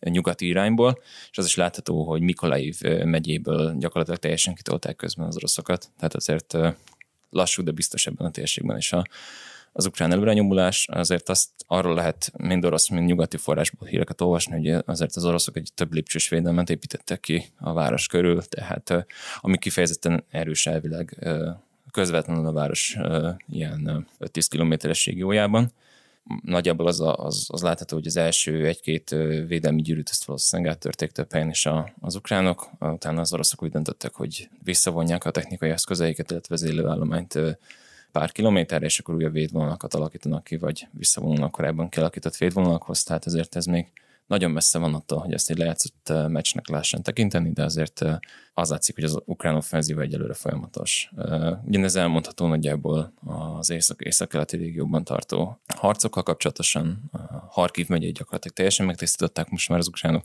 nyugati 0.00 0.46
irányból, 0.46 0.98
és 1.30 1.38
az 1.38 1.46
is 1.46 1.56
látható, 1.56 2.04
hogy 2.04 2.20
Mikolaiv 2.20 2.80
megyéből 3.04 3.74
gyakorlatilag 3.78 4.20
teljesen 4.20 4.54
kitolták 4.54 4.96
közben 4.96 5.26
az 5.26 5.36
oroszokat, 5.36 5.90
tehát 5.98 6.14
azért 6.14 6.56
lassú, 7.30 7.62
de 7.62 7.70
biztos 7.70 8.06
ebben 8.06 8.26
a 8.26 8.30
térségben 8.30 8.76
is 8.76 8.92
a, 8.92 9.04
az 9.72 9.86
ukrán 9.86 10.12
előrenyomulás, 10.12 10.88
azért 10.92 11.28
azt 11.28 11.48
arról 11.66 11.94
lehet 11.94 12.32
mind 12.36 12.64
orosz, 12.64 12.88
mind 12.88 13.06
nyugati 13.06 13.36
forrásból 13.36 13.88
híreket 13.88 14.20
olvasni, 14.20 14.52
hogy 14.52 14.82
azért 14.86 15.16
az 15.16 15.24
oroszok 15.24 15.56
egy 15.56 15.70
több 15.74 15.92
lépcsős 15.92 16.28
védelmet 16.28 16.70
építettek 16.70 17.20
ki 17.20 17.46
a 17.58 17.72
város 17.72 18.06
körül, 18.06 18.42
tehát 18.42 19.06
ami 19.40 19.58
kifejezetten 19.58 20.24
erős 20.30 20.66
elvileg 20.66 21.26
közvetlenül 21.90 22.46
a 22.46 22.52
város 22.52 22.96
ilyen 23.48 24.06
5-10 24.20 24.46
kilométeres 24.48 25.06
régiójában. 25.06 25.72
nagyjából 26.42 26.86
az, 26.86 27.00
a, 27.00 27.16
az, 27.16 27.46
az 27.48 27.62
látható, 27.62 27.96
hogy 27.96 28.06
az 28.06 28.16
első 28.16 28.66
egy-két 28.66 29.10
védelmi 29.46 29.82
gyűrűt 29.82 30.08
ezt 30.10 30.24
valószínűleg 30.24 30.72
áttörték 30.72 31.10
több 31.10 31.32
helyen 31.32 31.48
is 31.48 31.66
a, 31.66 31.92
az 32.00 32.14
ukránok, 32.14 32.70
utána 32.80 33.20
az 33.20 33.32
oroszok 33.32 33.62
úgy 33.62 33.70
döntöttek, 33.70 34.14
hogy 34.14 34.48
visszavonják 34.62 35.24
a 35.24 35.30
technikai 35.30 35.70
eszközeiket, 35.70 36.30
illetve 36.30 36.54
az 36.54 36.62
élőállományt 36.62 37.38
pár 38.18 38.32
kilométerre, 38.32 38.84
és 38.84 38.98
akkor 38.98 39.14
újabb 39.14 39.32
védvonalakat 39.32 39.94
alakítanak 39.94 40.44
ki, 40.44 40.56
vagy 40.56 40.88
visszavonulnak 40.90 41.50
korábban 41.50 41.88
kialakított 41.88 42.36
védvonalakhoz, 42.36 43.02
tehát 43.02 43.26
ezért 43.26 43.56
ez 43.56 43.64
még 43.64 43.92
nagyon 44.26 44.50
messze 44.50 44.78
van 44.78 44.94
attól, 44.94 45.18
hogy 45.18 45.32
ezt 45.32 45.50
egy 45.50 45.58
lejátszott 45.58 46.12
meccsnek 46.28 46.68
lehessen 46.68 47.02
tekinteni, 47.02 47.52
de 47.52 47.64
azért 47.64 48.04
az 48.54 48.70
látszik, 48.70 48.94
hogy 48.94 49.04
az 49.04 49.20
ukrán 49.24 49.54
offenzíva 49.54 50.00
egyelőre 50.00 50.34
folyamatos. 50.34 51.10
Ugyanez 51.64 51.96
elmondható 51.96 52.46
nagyjából 52.46 53.12
az 53.58 53.70
észak, 53.70 54.00
észak-keleti 54.00 54.56
régióban 54.56 55.04
tartó 55.04 55.60
harcokkal 55.76 56.22
kapcsolatosan. 56.22 57.10
Harkiv 57.48 57.88
megyét 57.88 58.14
gyakorlatilag 58.14 58.56
teljesen 58.56 58.86
megtisztították 58.86 59.50
most 59.50 59.68
már 59.68 59.78
az 59.78 59.88
ukránok. 59.88 60.24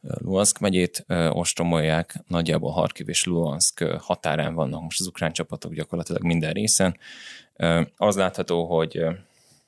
Luhansk 0.00 0.58
megyét 0.58 1.04
ostromolják, 1.30 2.14
nagyjából 2.26 2.70
Harkiv 2.70 3.08
és 3.08 3.24
Luhansk 3.24 3.82
határán 3.82 4.54
vannak 4.54 4.82
most 4.82 5.00
az 5.00 5.06
ukrán 5.06 5.32
csapatok 5.32 5.74
gyakorlatilag 5.74 6.22
minden 6.22 6.52
részen. 6.52 6.96
Az 7.96 8.16
látható, 8.16 8.76
hogy 8.76 9.04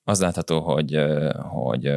az 0.04 0.20
látható, 0.20 0.60
hogy, 0.60 0.98
hogy 1.38 1.92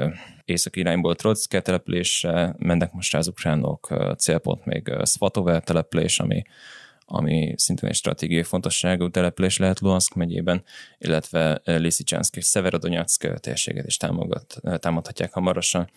északi 0.45 0.79
irányból 0.79 1.15
Trotsky 1.15 1.61
településre 1.61 2.55
mennek 2.57 2.91
most 2.91 3.15
az 3.15 3.27
ukránok, 3.27 3.93
célpont 4.17 4.65
még 4.65 4.93
Svatove 5.03 5.59
település, 5.59 6.19
ami, 6.19 6.43
ami 7.05 7.53
szintén 7.57 7.89
egy 7.89 7.95
stratégiai 7.95 8.43
fontosságú 8.43 9.09
település 9.09 9.57
lehet 9.57 9.79
Luhansk 9.79 10.13
megyében, 10.13 10.63
illetve 10.97 11.61
Lysychansk 11.65 12.35
és 12.35 12.45
Severodonetsk 12.45 13.39
térséget 13.39 13.85
is 13.85 13.97
támogat, 13.97 14.61
támadhatják 14.79 15.33
hamarosan. 15.33 15.89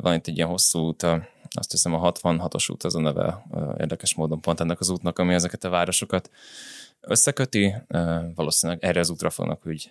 Van 0.00 0.14
itt 0.14 0.26
egy 0.26 0.36
ilyen 0.36 0.48
hosszú 0.48 0.78
út, 0.78 1.02
azt 1.50 1.70
hiszem 1.70 1.94
a 1.94 2.12
66-os 2.12 2.70
út 2.70 2.82
az 2.82 2.94
a 2.94 3.00
neve 3.00 3.46
érdekes 3.78 4.14
módon 4.14 4.40
pont 4.40 4.60
ennek 4.60 4.80
az 4.80 4.90
útnak, 4.90 5.18
ami 5.18 5.34
ezeket 5.34 5.64
a 5.64 5.68
városokat 5.68 6.30
összeköti. 7.00 7.74
Valószínűleg 8.34 8.84
erre 8.84 9.00
az 9.00 9.10
útra 9.10 9.30
fognak 9.30 9.66
úgy 9.66 9.90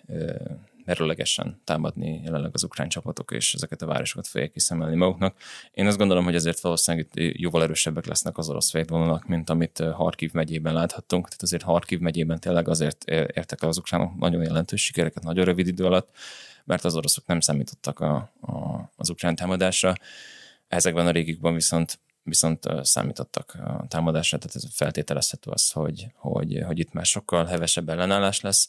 merőlegesen 0.84 1.60
támadni 1.64 2.20
jelenleg 2.24 2.50
az 2.52 2.64
ukrán 2.64 2.88
csapatok, 2.88 3.30
és 3.30 3.54
ezeket 3.54 3.82
a 3.82 3.86
városokat 3.86 4.26
fogják 4.26 4.52
kiszemelni 4.52 4.96
maguknak. 4.96 5.36
Én 5.72 5.86
azt 5.86 5.98
gondolom, 5.98 6.24
hogy 6.24 6.34
ezért 6.34 6.60
valószínűleg 6.60 7.08
itt 7.14 7.38
jóval 7.38 7.62
erősebbek 7.62 8.06
lesznek 8.06 8.38
az 8.38 8.48
orosz 8.48 8.72
védvonalak, 8.72 9.26
mint 9.26 9.50
amit 9.50 9.78
Harkiv 9.78 10.32
megyében 10.32 10.74
láthattunk. 10.74 11.24
Tehát 11.24 11.42
azért 11.42 11.62
Harkiv 11.62 11.98
megyében 11.98 12.40
tényleg 12.40 12.68
azért 12.68 13.04
értek 13.10 13.62
el 13.62 13.68
az 13.68 13.78
ukránok 13.78 14.18
nagyon 14.18 14.42
jelentős 14.42 14.84
sikereket 14.84 15.22
nagyon 15.22 15.44
rövid 15.44 15.66
idő 15.66 15.84
alatt, 15.84 16.10
mert 16.66 16.84
az 16.84 16.96
oroszok 16.96 17.26
nem 17.26 17.40
számítottak 17.40 18.00
a, 18.00 18.14
a, 18.40 18.90
az 18.96 19.10
ukrán 19.10 19.34
támadásra. 19.34 19.94
Ezekben 20.68 21.06
a 21.06 21.10
régikben 21.10 21.54
viszont 21.54 21.98
viszont 22.22 22.66
számítottak 22.82 23.54
a 23.54 23.84
támadásra, 23.88 24.38
tehát 24.38 24.56
ez 24.56 24.64
feltételezhető 24.74 25.50
az, 25.50 25.70
hogy, 25.70 26.06
hogy, 26.14 26.62
hogy 26.66 26.78
itt 26.78 26.92
már 26.92 27.06
sokkal 27.06 27.44
hevesebb 27.44 27.88
ellenállás 27.88 28.40
lesz. 28.40 28.68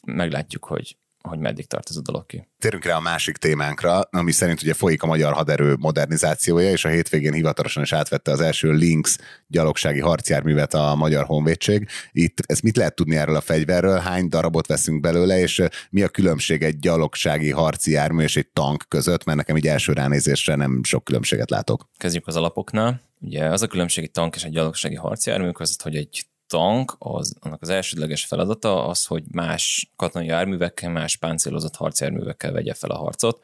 Meglátjuk, 0.00 0.64
hogy 0.64 0.96
hogy 1.28 1.38
meddig 1.38 1.66
tart 1.66 1.90
ez 1.90 1.96
a 1.96 2.00
dolog 2.00 2.26
ki. 2.26 2.48
Térünk 2.58 2.84
rá 2.84 2.96
a 2.96 3.00
másik 3.00 3.36
témánkra, 3.36 4.00
ami 4.00 4.32
szerint 4.32 4.62
ugye 4.62 4.74
folyik 4.74 5.02
a 5.02 5.06
magyar 5.06 5.32
haderő 5.32 5.76
modernizációja, 5.78 6.70
és 6.70 6.84
a 6.84 6.88
hétvégén 6.88 7.32
hivatalosan 7.32 7.82
is 7.82 7.92
átvette 7.92 8.30
az 8.30 8.40
első 8.40 8.72
Lynx 8.72 9.18
gyalogsági 9.46 10.00
harcjárművet 10.00 10.74
a 10.74 10.94
Magyar 10.94 11.24
Honvédség. 11.24 11.88
Itt 12.12 12.38
ez 12.46 12.60
mit 12.60 12.76
lehet 12.76 12.94
tudni 12.94 13.16
erről 13.16 13.36
a 13.36 13.40
fegyverről, 13.40 13.98
hány 13.98 14.28
darabot 14.28 14.66
veszünk 14.66 15.00
belőle, 15.00 15.38
és 15.38 15.62
mi 15.90 16.02
a 16.02 16.08
különbség 16.08 16.62
egy 16.62 16.78
gyalogsági 16.78 17.50
harci 17.50 17.90
jármű 17.90 18.22
és 18.22 18.36
egy 18.36 18.48
tank 18.48 18.84
között, 18.88 19.24
mert 19.24 19.38
nekem 19.38 19.56
így 19.56 19.66
első 19.66 19.92
ránézésre 19.92 20.54
nem 20.54 20.80
sok 20.84 21.04
különbséget 21.04 21.50
látok. 21.50 21.88
Kezdjük 21.96 22.26
az 22.26 22.36
alapoknál. 22.36 23.00
Ugye 23.20 23.44
az 23.44 23.62
a 23.62 23.66
különbség 23.66 24.04
egy 24.04 24.10
tank 24.10 24.34
és 24.34 24.44
egy 24.44 24.52
gyalogsági 24.52 24.94
harcjármű 24.94 25.50
között, 25.50 25.82
hogy 25.82 25.96
egy 25.96 26.26
tank, 26.48 26.94
az, 26.98 27.36
annak 27.40 27.62
az 27.62 27.68
elsődleges 27.68 28.24
feladata 28.24 28.86
az, 28.86 29.04
hogy 29.04 29.24
más 29.30 29.92
katonai 29.96 30.26
járművekkel, 30.26 30.90
más 30.90 31.16
páncélozott 31.16 31.76
harcjárművekkel 31.76 32.52
vegye 32.52 32.74
fel 32.74 32.90
a 32.90 32.96
harcot. 32.96 33.42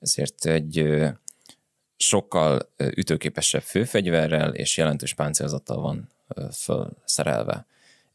Ezért 0.00 0.44
egy 0.44 1.02
sokkal 1.96 2.72
ütőképesebb 2.76 3.62
főfegyverrel 3.62 4.54
és 4.54 4.76
jelentős 4.76 5.14
páncélzattal 5.14 5.80
van 5.80 6.08
felszerelve. 6.50 7.66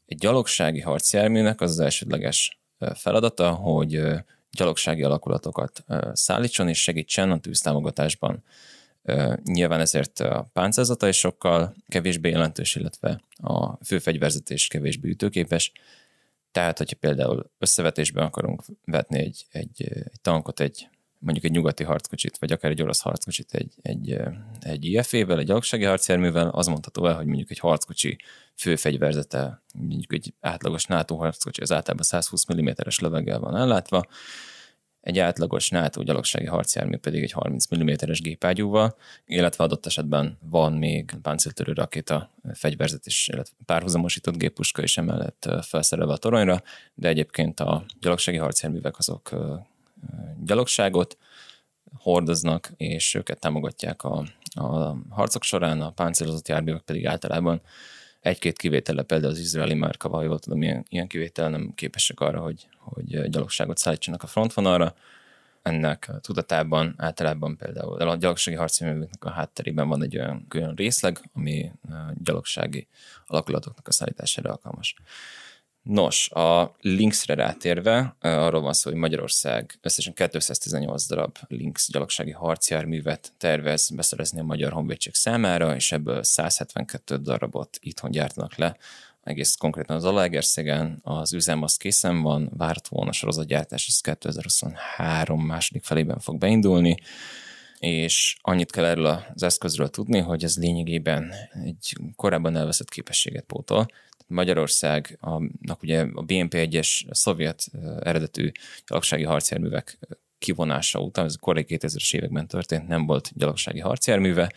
Egy 0.06 0.18
gyalogsági 0.18 0.80
harcjárműnek 0.80 1.60
az 1.60 1.70
az 1.70 1.80
elsődleges 1.80 2.60
feladata, 2.94 3.50
hogy 3.50 4.02
gyalogsági 4.50 5.02
alakulatokat 5.02 5.84
szállítson 6.12 6.68
és 6.68 6.82
segítsen 6.82 7.30
a 7.30 7.40
tűztámogatásban 7.40 8.44
Nyilván 9.44 9.80
ezért 9.80 10.20
a 10.20 10.50
páncélzata 10.52 11.08
is 11.08 11.16
sokkal 11.16 11.74
kevésbé 11.88 12.30
jelentős, 12.30 12.74
illetve 12.74 13.20
a 13.36 13.84
főfegyverzetés 13.84 14.66
kevésbé 14.66 15.08
ütőképes. 15.08 15.72
Tehát, 16.52 16.78
hogyha 16.78 16.96
például 17.00 17.50
összevetésben 17.58 18.24
akarunk 18.24 18.62
vetni 18.84 19.18
egy, 19.18 19.46
egy, 19.50 19.82
egy 19.82 20.20
tankot, 20.22 20.60
egy 20.60 20.88
mondjuk 21.20 21.44
egy 21.44 21.50
nyugati 21.50 21.84
harckocsit, 21.84 22.38
vagy 22.38 22.52
akár 22.52 22.70
egy 22.70 22.82
orosz 22.82 23.00
harckocsit 23.00 23.54
egy, 23.54 23.74
egy, 23.82 24.18
egy 24.60 24.84
IF-vel, 24.84 25.38
egy 25.38 25.46
gyalogsági 25.46 25.84
harcjárművel, 25.84 26.48
az 26.48 26.66
mondható 26.66 27.06
el, 27.06 27.14
hogy 27.14 27.26
mondjuk 27.26 27.50
egy 27.50 27.58
harckocsi 27.58 28.18
főfegyverzete, 28.54 29.62
mondjuk 29.74 30.12
egy 30.12 30.34
átlagos 30.40 30.84
NATO 30.84 31.16
harckocsi, 31.16 31.60
az 31.60 31.72
általában 31.72 32.04
120 32.04 32.44
mm-es 32.54 32.98
löveggel 32.98 33.38
van 33.38 33.56
ellátva, 33.56 34.04
egy 35.00 35.18
átlagos 35.18 35.68
NATO 35.68 36.02
gyalogsági 36.02 36.46
harcjármű 36.46 36.96
pedig 36.96 37.22
egy 37.22 37.32
30 37.32 37.76
mm-es 37.76 38.20
gépágyúval, 38.20 38.96
illetve 39.26 39.64
adott 39.64 39.86
esetben 39.86 40.38
van 40.40 40.72
még 40.72 41.14
páncéltörő 41.22 41.72
rakéta 41.72 42.30
fegyverzet 42.52 43.06
is, 43.06 43.28
illetve 43.28 43.54
párhuzamosított 43.66 44.36
géppuska 44.36 44.82
is 44.82 44.98
emellett 44.98 45.48
felszerelve 45.62 46.12
a 46.12 46.16
toronyra, 46.16 46.62
de 46.94 47.08
egyébként 47.08 47.60
a 47.60 47.84
gyalogsági 48.00 48.36
harcjárművek 48.36 48.98
azok 48.98 49.30
gyalogságot 50.44 51.16
hordoznak, 51.98 52.72
és 52.76 53.14
őket 53.14 53.40
támogatják 53.40 54.02
a, 54.02 54.24
a 54.54 54.96
harcok 55.08 55.42
során, 55.42 55.80
a 55.80 55.90
páncélozott 55.90 56.48
járművek 56.48 56.82
pedig 56.82 57.06
általában 57.06 57.60
egy-két 58.20 58.58
kivétele, 58.58 59.02
például 59.02 59.32
az 59.32 59.38
izraeli 59.38 59.74
márka, 59.74 60.08
ha 60.08 60.22
jól 60.22 60.38
tudom, 60.38 60.62
ilyen, 60.62 60.84
ilyen 60.88 61.06
kivétel 61.06 61.50
nem 61.50 61.72
képesek 61.74 62.20
arra, 62.20 62.40
hogy, 62.40 62.68
hogy 62.78 63.30
gyalogságot 63.30 63.78
szállítsanak 63.78 64.22
a 64.22 64.26
frontvonalra. 64.26 64.94
Ennek 65.62 66.10
tudatában 66.20 66.94
általában 66.96 67.56
például 67.56 68.00
a 68.00 68.16
gyalogsági 68.16 68.56
harcjárműveknek 68.56 69.24
a 69.24 69.30
hátterében 69.30 69.88
van 69.88 70.02
egy 70.02 70.16
olyan, 70.16 70.46
olyan 70.54 70.74
részleg, 70.74 71.20
ami 71.34 71.72
gyalogsági 72.14 72.86
alakulatoknak 73.26 73.88
a 73.88 73.92
szállítására 73.92 74.50
alkalmas. 74.50 74.94
Nos, 75.82 76.30
a 76.30 76.76
Lynxre 76.80 77.34
rátérve, 77.34 78.16
arról 78.20 78.60
van 78.60 78.72
szó, 78.72 78.90
hogy 78.90 78.98
Magyarország 78.98 79.78
összesen 79.82 80.12
218 80.14 81.06
darab 81.06 81.36
Lynx 81.48 81.90
gyalogsági 81.90 82.30
harcjárművet 82.30 83.32
tervez 83.38 83.90
beszerezni 83.90 84.40
a 84.40 84.44
Magyar 84.44 84.72
Honvédség 84.72 85.14
számára, 85.14 85.74
és 85.74 85.92
ebből 85.92 86.22
172 86.22 87.16
darabot 87.16 87.78
itthon 87.80 88.10
gyártanak 88.10 88.56
le, 88.56 88.76
egész 89.22 89.54
konkrétan 89.54 89.96
az 89.96 90.04
Alaegerszegen, 90.04 90.98
az 91.02 91.32
üzem 91.32 91.62
az 91.62 91.76
készen 91.76 92.22
van, 92.22 92.50
várt 92.56 92.88
volna 92.88 93.12
sorozatgyártás, 93.12 93.86
az 93.88 94.00
2023 94.00 95.46
második 95.46 95.84
felében 95.84 96.18
fog 96.18 96.38
beindulni, 96.38 96.96
és 97.80 98.36
annyit 98.40 98.70
kell 98.70 98.84
erről 98.84 99.24
az 99.34 99.42
eszközről 99.42 99.88
tudni, 99.88 100.18
hogy 100.18 100.44
ez 100.44 100.56
lényegében 100.56 101.32
egy 101.64 101.96
korábban 102.16 102.56
elveszett 102.56 102.88
képességet 102.88 103.44
pótol, 103.44 103.86
Magyarországnak 104.26 105.82
ugye 105.82 106.00
a 106.00 106.24
BNP-1-es 106.24 107.04
szovjet 107.10 107.66
eredetű 108.00 108.50
gyalogsági 108.86 109.24
harcjárművek 109.24 109.98
kivonása 110.38 111.00
után, 111.00 111.24
ez 111.24 111.34
a 111.34 111.40
korai 111.40 111.64
2000-es 111.68 112.14
években 112.14 112.46
történt, 112.46 112.88
nem 112.88 113.06
volt 113.06 113.30
gyalogsági 113.34 113.80
harcjárműve, 113.80 114.52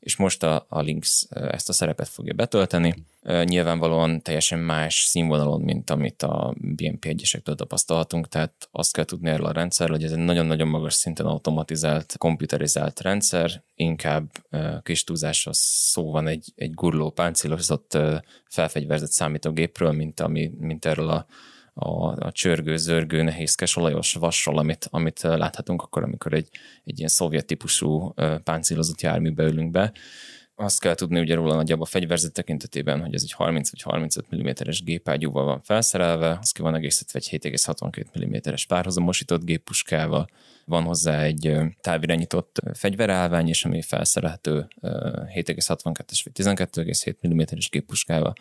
és 0.00 0.16
most 0.16 0.42
a, 0.42 0.66
a 0.68 0.80
Lynx 0.80 1.28
ezt 1.30 1.68
a 1.68 1.72
szerepet 1.72 2.08
fogja 2.08 2.32
betölteni. 2.32 2.94
Nyilvánvalóan 3.44 4.22
teljesen 4.22 4.58
más 4.58 4.94
színvonalon, 4.94 5.60
mint 5.60 5.90
amit 5.90 6.22
a 6.22 6.54
BNP 6.56 7.04
egyesektől 7.04 7.54
tapasztalhatunk, 7.54 8.28
tehát 8.28 8.68
azt 8.70 8.92
kell 8.92 9.04
tudni 9.04 9.28
erről 9.30 9.46
a 9.46 9.52
rendszerről, 9.52 9.96
hogy 9.96 10.04
ez 10.04 10.12
egy 10.12 10.24
nagyon-nagyon 10.24 10.68
magas 10.68 10.94
szinten 10.94 11.26
automatizált, 11.26 12.14
komputerizált 12.18 13.00
rendszer, 13.00 13.62
inkább 13.74 14.30
kis 14.82 15.04
túlzásra 15.04 15.50
szó 15.54 16.10
van 16.10 16.26
egy, 16.26 16.52
egy 16.56 16.74
gurló 16.74 17.10
páncélozott 17.10 17.98
felfegyverzett 18.48 19.10
számítógépről, 19.10 19.92
mint, 19.92 20.20
ami, 20.20 20.52
mint 20.58 20.84
erről 20.84 21.08
a 21.08 21.26
a, 21.74 22.24
a 22.26 22.32
csörgő, 22.32 22.76
zörgő, 22.76 23.22
nehézkes 23.22 23.76
olajos 23.76 24.12
vassal, 24.12 24.58
amit, 24.58 24.88
amit 24.90 25.20
láthatunk 25.22 25.82
akkor, 25.82 26.02
amikor 26.02 26.32
egy, 26.32 26.48
egy 26.84 26.96
ilyen 26.98 27.10
szovjet 27.10 27.46
típusú 27.46 28.14
páncélozott 28.44 29.00
járműbe 29.00 29.44
ülünk 29.44 29.70
be. 29.70 29.92
azt 30.54 30.80
kell 30.80 30.94
tudni 30.94 31.20
ugye 31.20 31.34
róla 31.34 31.54
nagyjából 31.54 31.84
a 31.84 31.88
fegyverzet 31.88 32.32
tekintetében, 32.32 33.00
hogy 33.00 33.14
ez 33.14 33.22
egy 33.22 33.32
30 33.32 33.70
vagy 33.70 33.82
35 33.82 34.36
mm-es 34.36 34.82
gépágyúval 34.82 35.44
van 35.44 35.60
felszerelve, 35.62 36.38
az 36.40 36.50
ki 36.50 36.62
van 36.62 36.74
egészítve 36.74 37.18
egy 37.18 37.40
7,62 37.42 38.48
mm-es 38.48 38.66
párhuzamosított 38.66 39.44
géppuskával, 39.44 40.28
van 40.64 40.82
hozzá 40.82 41.22
egy 41.22 41.56
távirányított 41.80 42.60
fegyverállvány, 42.74 43.48
és 43.48 43.64
ami 43.64 43.82
felszerelhető 43.82 44.68
7,62-es 44.82 46.20
vagy 46.24 46.32
12,7 46.34 47.34
mm-es 47.34 47.68
géppuskával, 47.68 48.32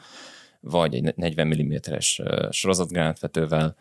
vagy 0.60 0.96
egy 0.96 1.14
40 1.16 1.48
mm-es 1.48 2.22
sorozatgránátvetővel, 2.50 3.76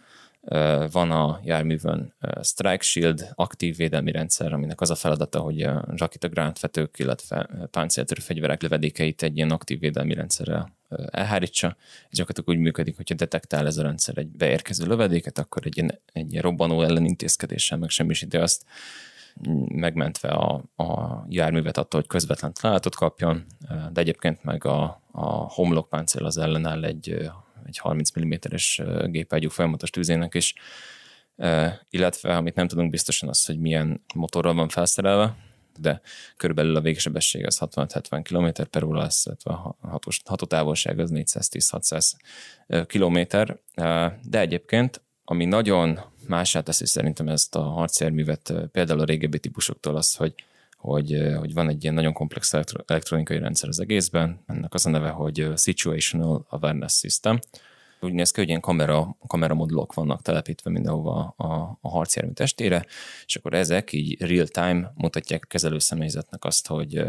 van 0.90 1.10
a 1.10 1.40
járművön 1.44 2.14
Strike 2.42 2.82
Shield 2.82 3.28
aktív 3.34 3.76
védelmi 3.76 4.12
rendszer, 4.12 4.52
aminek 4.52 4.80
az 4.80 4.90
a 4.90 4.94
feladata, 4.94 5.40
hogy 5.40 5.62
a 5.62 5.84
rakétagránátvetők, 5.96 6.98
illetve 6.98 7.48
páncéltörő 7.70 8.20
fegyverek 8.20 8.62
lövedékeit 8.62 9.22
egy 9.22 9.36
ilyen 9.36 9.50
aktív 9.50 9.80
védelmi 9.80 10.14
rendszerrel 10.14 10.76
elhárítsa. 11.10 11.76
Ez 12.10 12.18
gyakorlatilag 12.18 12.58
úgy 12.58 12.64
működik, 12.64 12.96
hogyha 12.96 13.14
detektál 13.14 13.66
ez 13.66 13.76
a 13.76 13.82
rendszer 13.82 14.18
egy 14.18 14.28
beérkező 14.28 14.86
lövedéket, 14.86 15.38
akkor 15.38 15.66
egy 15.66 15.76
ilyen, 15.76 16.00
egy 16.12 16.30
ilyen 16.30 16.42
robbanó 16.42 16.82
ellenintézkedéssel 16.82 17.78
megsemmisíti 17.78 18.36
azt, 18.36 18.64
megmentve 19.68 20.28
a, 20.28 20.64
a 20.76 21.24
járművet 21.28 21.76
attól, 21.76 22.00
hogy 22.00 22.08
közvetlen 22.08 22.52
találatot 22.52 22.94
kapjon, 22.94 23.44
de 23.92 24.00
egyébként 24.00 24.42
meg 24.42 24.64
a, 24.64 25.02
a 25.12 25.26
homlokpáncél 25.28 26.24
az 26.24 26.38
ellenáll 26.38 26.84
egy 26.84 27.30
egy 27.68 27.78
30 27.78 28.10
mm-es 28.20 28.82
gépágyú 29.04 29.48
folyamatos 29.48 29.90
tűzének 29.90 30.34
is, 30.34 30.54
illetve 31.90 32.36
amit 32.36 32.54
nem 32.54 32.68
tudunk 32.68 32.90
biztosan 32.90 33.28
az, 33.28 33.46
hogy 33.46 33.58
milyen 33.58 34.04
motorral 34.14 34.54
van 34.54 34.68
felszerelve, 34.68 35.36
de 35.80 36.00
körülbelül 36.36 36.76
a 36.76 36.80
végsebesség 36.80 37.46
az 37.46 37.58
60-70 37.60 38.20
km 38.22 38.62
per 38.70 38.84
óra 38.84 38.98
lesz, 38.98 39.26
illetve 39.26 39.50
a 39.50 39.76
hatótávolság 40.24 40.98
az 40.98 41.10
410-600 41.14 42.12
km. 42.86 43.18
De 44.22 44.40
egyébként, 44.40 45.02
ami 45.24 45.44
nagyon 45.44 46.00
mását 46.28 46.64
teszi 46.64 46.86
szerintem 46.86 47.28
ezt 47.28 47.54
a 47.54 47.62
harcjárművet, 47.62 48.52
például 48.72 49.00
a 49.00 49.04
régebbi 49.04 49.38
típusoktól 49.38 49.96
az, 49.96 50.14
hogy 50.14 50.34
hogy, 50.78 51.34
hogy 51.38 51.52
van 51.54 51.68
egy 51.68 51.82
ilyen 51.82 51.94
nagyon 51.94 52.12
komplex 52.12 52.52
elektronikai 52.86 53.38
rendszer 53.38 53.68
az 53.68 53.80
egészben, 53.80 54.40
ennek 54.46 54.74
az 54.74 54.86
a 54.86 54.90
neve, 54.90 55.08
hogy 55.08 55.48
Situational 55.56 56.46
Awareness 56.48 56.98
System. 56.98 57.38
Úgy 58.00 58.12
néz 58.12 58.30
ki, 58.30 58.40
hogy 58.40 58.48
ilyen 58.48 58.60
kamera, 58.60 59.16
kameramodulok 59.26 59.94
vannak 59.94 60.22
telepítve 60.22 60.70
mindenhova 60.70 61.34
a, 61.36 61.78
a 61.80 61.88
harcjármű 61.88 62.32
testére, 62.32 62.84
és 63.26 63.36
akkor 63.36 63.54
ezek 63.54 63.92
így 63.92 64.20
real-time 64.20 64.92
mutatják 64.96 65.42
a 65.44 65.46
kezelőszemélyzetnek 65.46 66.44
azt, 66.44 66.66
hogy 66.66 67.06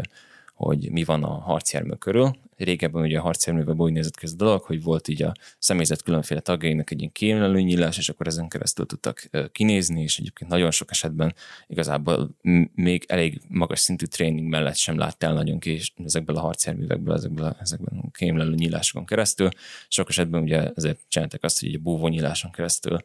hogy 0.60 0.90
mi 0.90 1.04
van 1.04 1.24
a 1.24 1.28
harcjármű 1.28 1.92
körül. 1.92 2.30
Régebben 2.56 3.02
ugye 3.02 3.18
a 3.18 3.22
harcjárművel 3.22 3.74
úgy 3.76 3.92
nézett 3.92 4.16
ki 4.16 4.24
ez 4.24 4.32
a 4.32 4.36
dolog, 4.36 4.62
hogy 4.62 4.82
volt 4.82 5.08
így 5.08 5.22
a 5.22 5.32
személyzet 5.58 6.02
különféle 6.02 6.40
tagjainak 6.40 6.90
egy 6.90 6.98
ilyen 6.98 7.12
kémlelő 7.12 7.60
nyílás, 7.60 7.98
és 7.98 8.08
akkor 8.08 8.26
ezen 8.26 8.48
keresztül 8.48 8.86
tudtak 8.86 9.30
kinézni, 9.52 10.02
és 10.02 10.18
egyébként 10.18 10.50
nagyon 10.50 10.70
sok 10.70 10.90
esetben 10.90 11.34
igazából 11.66 12.30
még 12.74 13.04
elég 13.08 13.40
magas 13.48 13.78
szintű 13.78 14.04
tréning 14.04 14.48
mellett 14.48 14.76
sem 14.76 14.98
láttál 14.98 15.32
nagyon 15.32 15.58
ki 15.58 15.80
ezekből 16.04 16.36
a 16.36 16.40
harcjárművekből, 16.40 17.14
ezekből 17.14 17.44
a, 17.44 17.56
ezekben 17.60 17.98
a 17.98 18.10
kémlelő 18.10 18.54
nyílásokon 18.54 19.06
keresztül. 19.06 19.48
Sok 19.88 20.08
esetben 20.08 20.42
ugye 20.42 20.70
ezért 20.74 20.98
csináltak 21.08 21.44
azt, 21.44 21.60
hogy 21.60 21.74
a 21.74 21.78
búvó 21.78 22.08
nyíláson 22.08 22.50
keresztül 22.50 22.98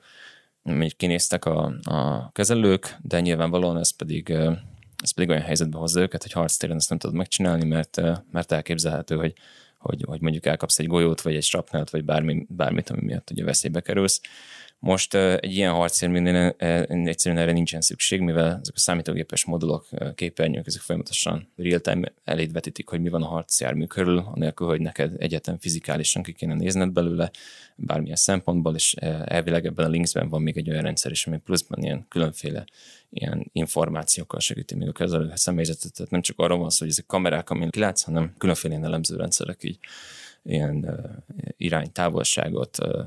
még 0.63 0.95
kinéztek 0.95 1.45
a, 1.45 1.73
a 1.83 2.29
kezelők, 2.31 2.97
de 3.01 3.19
nyilvánvalóan 3.19 3.77
ez 3.77 3.95
pedig 3.95 4.33
ez 5.05 5.11
pedig 5.11 5.29
olyan 5.29 5.41
helyzetbe 5.41 5.77
hozza 5.77 6.01
őket, 6.01 6.21
hogy 6.21 6.31
harctéren 6.31 6.75
ezt 6.75 6.89
nem 6.89 6.97
tudod 6.97 7.15
megcsinálni, 7.15 7.65
mert, 7.65 8.01
mert 8.31 8.51
elképzelhető, 8.51 9.15
hogy, 9.15 9.33
hogy, 9.77 10.03
hogy 10.05 10.21
mondjuk 10.21 10.45
elkapsz 10.45 10.79
egy 10.79 10.87
golyót, 10.87 11.21
vagy 11.21 11.35
egy 11.35 11.43
strapnelt, 11.43 11.89
vagy 11.89 12.03
bármi, 12.03 12.45
bármit, 12.49 12.89
ami 12.89 13.01
miatt 13.01 13.29
ugye 13.31 13.43
veszélybe 13.43 13.81
kerülsz. 13.81 14.21
Most 14.79 15.13
egy 15.15 15.55
ilyen 15.55 15.71
harcérműnél 15.71 16.55
egyszerűen 16.87 17.41
erre 17.41 17.51
nincsen 17.51 17.81
szükség, 17.81 18.21
mivel 18.21 18.45
ezek 18.45 18.75
a 18.75 18.79
számítógépes 18.79 19.45
modulok, 19.45 19.87
képernyők, 20.15 20.67
ezek 20.67 20.81
folyamatosan 20.81 21.51
real-time 21.55 22.11
eléd 22.23 22.51
vetítik, 22.51 22.89
hogy 22.89 23.01
mi 23.01 23.09
van 23.09 23.21
a 23.21 23.27
harcjármű 23.27 23.85
körül, 23.85 24.17
anélkül, 24.17 24.67
hogy 24.67 24.81
neked 24.81 25.13
egyetem 25.17 25.57
fizikálisan 25.57 26.23
ki 26.23 26.33
kéne 26.33 26.53
nézned 26.53 26.91
belőle 26.91 27.31
bármilyen 27.75 28.15
szempontból, 28.15 28.75
és 28.75 28.93
elvileg 29.25 29.65
ebben 29.65 29.85
a 29.85 29.89
linksben 29.89 30.29
van 30.29 30.41
még 30.41 30.57
egy 30.57 30.69
olyan 30.69 30.83
rendszer 30.83 31.11
is, 31.11 31.27
ami 31.27 31.37
pluszban 31.37 31.83
ilyen 31.83 32.05
különféle 32.09 32.65
ilyen 33.09 33.49
információkkal 33.51 34.39
segíti 34.39 34.75
még 34.75 34.87
a 34.87 34.91
kezelő 34.91 35.31
személyzetet. 35.35 35.93
Tehát 35.93 36.11
nem 36.11 36.21
csak 36.21 36.39
arról 36.39 36.57
van 36.57 36.69
szó, 36.69 36.77
hogy 36.79 36.89
ezek 36.89 37.05
kamerák, 37.05 37.49
amin 37.49 37.69
kilátsz, 37.69 38.03
hanem 38.03 38.33
különféle 38.37 38.73
ilyen 38.73 38.85
elemzőrendszerek 38.85 39.63
így 39.63 39.77
ilyen 40.43 40.75
uh, 40.75 41.43
iránytávolságot, 41.57 42.77
uh, 42.79 43.05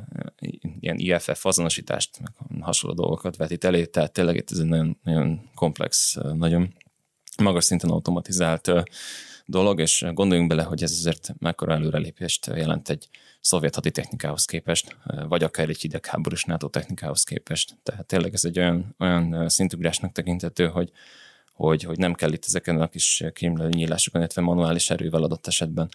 ilyen 0.97 1.21
IFF 1.21 1.45
azonosítást, 1.45 2.19
meg 2.21 2.63
hasonló 2.63 2.97
dolgokat 2.97 3.37
vetít 3.37 3.65
elé, 3.65 3.85
tehát 3.85 4.13
tényleg 4.13 4.37
itt 4.37 4.51
ez 4.51 4.59
egy 4.59 4.67
nagyon, 4.67 4.99
nagyon 5.03 5.51
komplex, 5.55 6.17
nagyon 6.33 6.75
magas 7.43 7.65
szinten 7.65 7.91
automatizált 7.91 8.71
dolog, 9.47 9.81
és 9.81 10.05
gondoljunk 10.13 10.49
bele, 10.49 10.63
hogy 10.63 10.83
ez 10.83 10.93
azért 10.93 11.35
mekkora 11.39 11.73
előrelépést 11.73 12.47
jelent 12.47 12.89
egy 12.89 13.09
szovjet 13.41 13.75
haditechnikához 13.75 14.45
képest, 14.45 14.97
vagy 15.29 15.43
akár 15.43 15.69
egy 15.69 15.81
hidegháborús 15.81 16.45
NATO 16.45 16.69
technikához 16.69 17.25
képest. 17.25 17.77
Tehát 17.83 18.07
tényleg 18.07 18.35
ez 18.35 18.45
egy 18.45 18.59
olyan, 18.59 18.95
olyan 18.99 19.49
szintugrásnak 19.49 20.13
tekintető, 20.13 20.67
hogy, 20.67 20.91
hogy, 21.53 21.83
hogy 21.83 21.99
nem 21.99 22.15
kell 22.15 22.33
itt 22.33 22.45
ezeken 22.45 22.81
a 22.81 22.89
kis 22.89 23.25
kémlelő 23.33 23.69
nyílásokon, 23.69 24.21
illetve 24.21 24.43
manuális 24.43 24.91
erővel 24.91 25.23
adott 25.23 25.47
esetben 25.47 25.89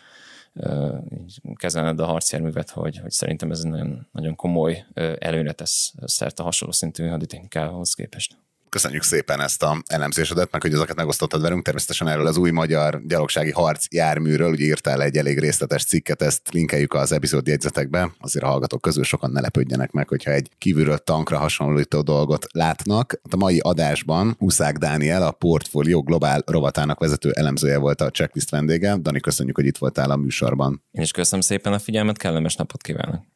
kezelned 1.53 1.99
a 1.99 2.05
harcjárművet, 2.05 2.69
hogy, 2.69 2.97
hogy 2.97 3.11
szerintem 3.11 3.51
ez 3.51 3.59
egy 3.59 3.71
nagyon, 3.71 4.07
nagyon 4.11 4.35
komoly 4.35 4.85
előnyre 5.19 5.51
tesz 5.51 5.93
szert 6.05 6.39
a 6.39 6.43
hasonló 6.43 6.73
szintű 6.73 7.07
haditechnikához 7.07 7.93
képest. 7.93 8.37
Köszönjük 8.73 9.03
szépen 9.03 9.41
ezt 9.41 9.63
a 9.63 9.81
elemzésedet, 9.87 10.51
meg 10.51 10.61
hogy 10.61 10.73
ezeket 10.73 10.95
megosztottad 10.95 11.41
velünk. 11.41 11.63
Természetesen 11.63 12.07
erről 12.07 12.27
az 12.27 12.37
új 12.37 12.51
magyar 12.51 13.01
gyalogsági 13.07 13.51
harc 13.51 13.85
járműről, 13.89 14.51
ugye 14.51 14.65
írtál 14.65 15.01
egy 15.01 15.17
elég 15.17 15.39
részletes 15.39 15.83
cikket, 15.83 16.21
ezt 16.21 16.41
linkeljük 16.51 16.93
az 16.93 17.11
epizód 17.11 17.47
jegyzetekbe, 17.47 18.11
azért 18.19 18.45
a 18.45 18.47
hallgatók 18.47 18.81
közül 18.81 19.03
sokan 19.03 19.31
ne 19.31 19.41
lepődjenek 19.41 19.91
meg, 19.91 20.07
hogyha 20.07 20.31
egy 20.31 20.49
kívülről 20.57 20.97
tankra 20.97 21.37
hasonlító 21.37 22.01
dolgot 22.01 22.45
látnak. 22.51 23.19
A 23.29 23.35
mai 23.35 23.59
adásban 23.59 24.35
Huszák 24.37 24.77
Dániel, 24.77 25.23
a 25.23 25.31
Portfolio 25.31 26.01
Globál 26.01 26.41
rovatának 26.45 26.99
vezető 26.99 27.31
elemzője 27.31 27.77
volt 27.77 28.01
a 28.01 28.09
checklist 28.09 28.49
vendége. 28.49 28.97
Dani, 28.97 29.19
köszönjük, 29.19 29.55
hogy 29.55 29.65
itt 29.65 29.77
voltál 29.77 30.11
a 30.11 30.15
műsorban. 30.15 30.83
Én 30.91 31.01
is 31.01 31.11
köszönöm 31.11 31.41
szépen 31.41 31.73
a 31.73 31.79
figyelmet, 31.79 32.17
kellemes 32.17 32.55
napot 32.55 32.81
kívánok! 32.81 33.32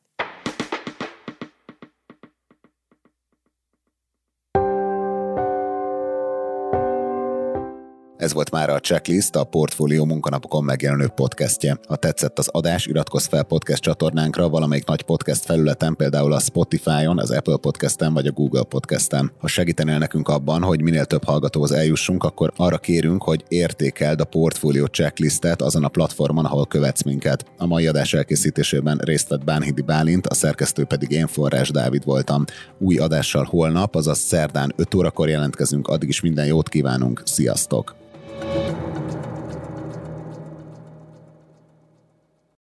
Ez 8.17 8.34
volt 8.34 8.51
már 8.51 8.69
a 8.69 8.80
Checklist, 8.80 9.36
a 9.36 9.43
Portfólió 9.43 10.06
munkanapokon 10.06 10.63
megjelenő 10.63 11.08
podcastje. 11.08 11.80
Ha 11.88 11.95
tetszett 11.95 12.39
az 12.39 12.47
adás, 12.47 12.86
iratkozz 12.86 13.25
fel 13.25 13.43
podcast 13.43 13.82
csatornánkra 13.82 14.49
valamelyik 14.49 14.86
nagy 14.86 15.01
podcast 15.01 15.45
felületen, 15.45 15.95
például 15.95 16.34
a 16.34 16.39
Spotify-on, 16.39 17.19
az 17.19 17.32
Apple 17.32 17.58
Podcast-en 17.58 18.13
vagy 18.13 18.27
a 18.27 18.32
Google 18.32 18.63
Podcast-en. 18.63 19.32
Ha 19.39 19.47
segítenél 19.47 19.97
nekünk 19.97 20.27
abban, 20.27 20.62
hogy 20.62 20.82
minél 20.82 21.06
több 21.06 21.23
hallgatóhoz 21.23 21.71
eljussunk, 21.71 22.23
akkor 22.23 22.53
arra 22.56 22.77
kérünk, 22.77 23.23
hogy 23.23 23.43
értékeld 23.47 24.19
a 24.21 24.25
Portfólió 24.25 24.86
Checklistet 24.86 25.62
azon 25.62 25.84
a 25.84 25.88
platformon, 25.88 26.45
ahol 26.45 26.65
követsz 26.65 27.03
minket. 27.03 27.45
A 27.58 27.65
mai 27.65 27.88
adás 27.88 28.13
elkészítésében 28.13 28.97
részt 28.97 29.30
vett 29.30 29.43
Bánhidi 29.43 29.82
Bálint, 29.82 30.27
a 30.27 30.34
szerkesztő 30.34 30.84
pedig 30.84 31.12
én 31.12 31.27
Forrás 31.27 31.69
Dávid 31.71 32.06
voltam. 32.06 32.45
Új 32.77 32.97
adással 32.97 33.43
holnap, 33.43 33.95
azaz 33.95 34.19
szerdán 34.19 34.73
5 34.75 34.93
órakor 34.95 35.30
jelentkezünk, 35.30 35.88
addig 35.88 36.10
is 36.10 36.21
minden 36.21 36.45
jót 36.45 36.69
kívánunk, 36.69 37.21
sziasztok! 37.25 37.95
Thank 38.39 38.97
you. 38.97 39.06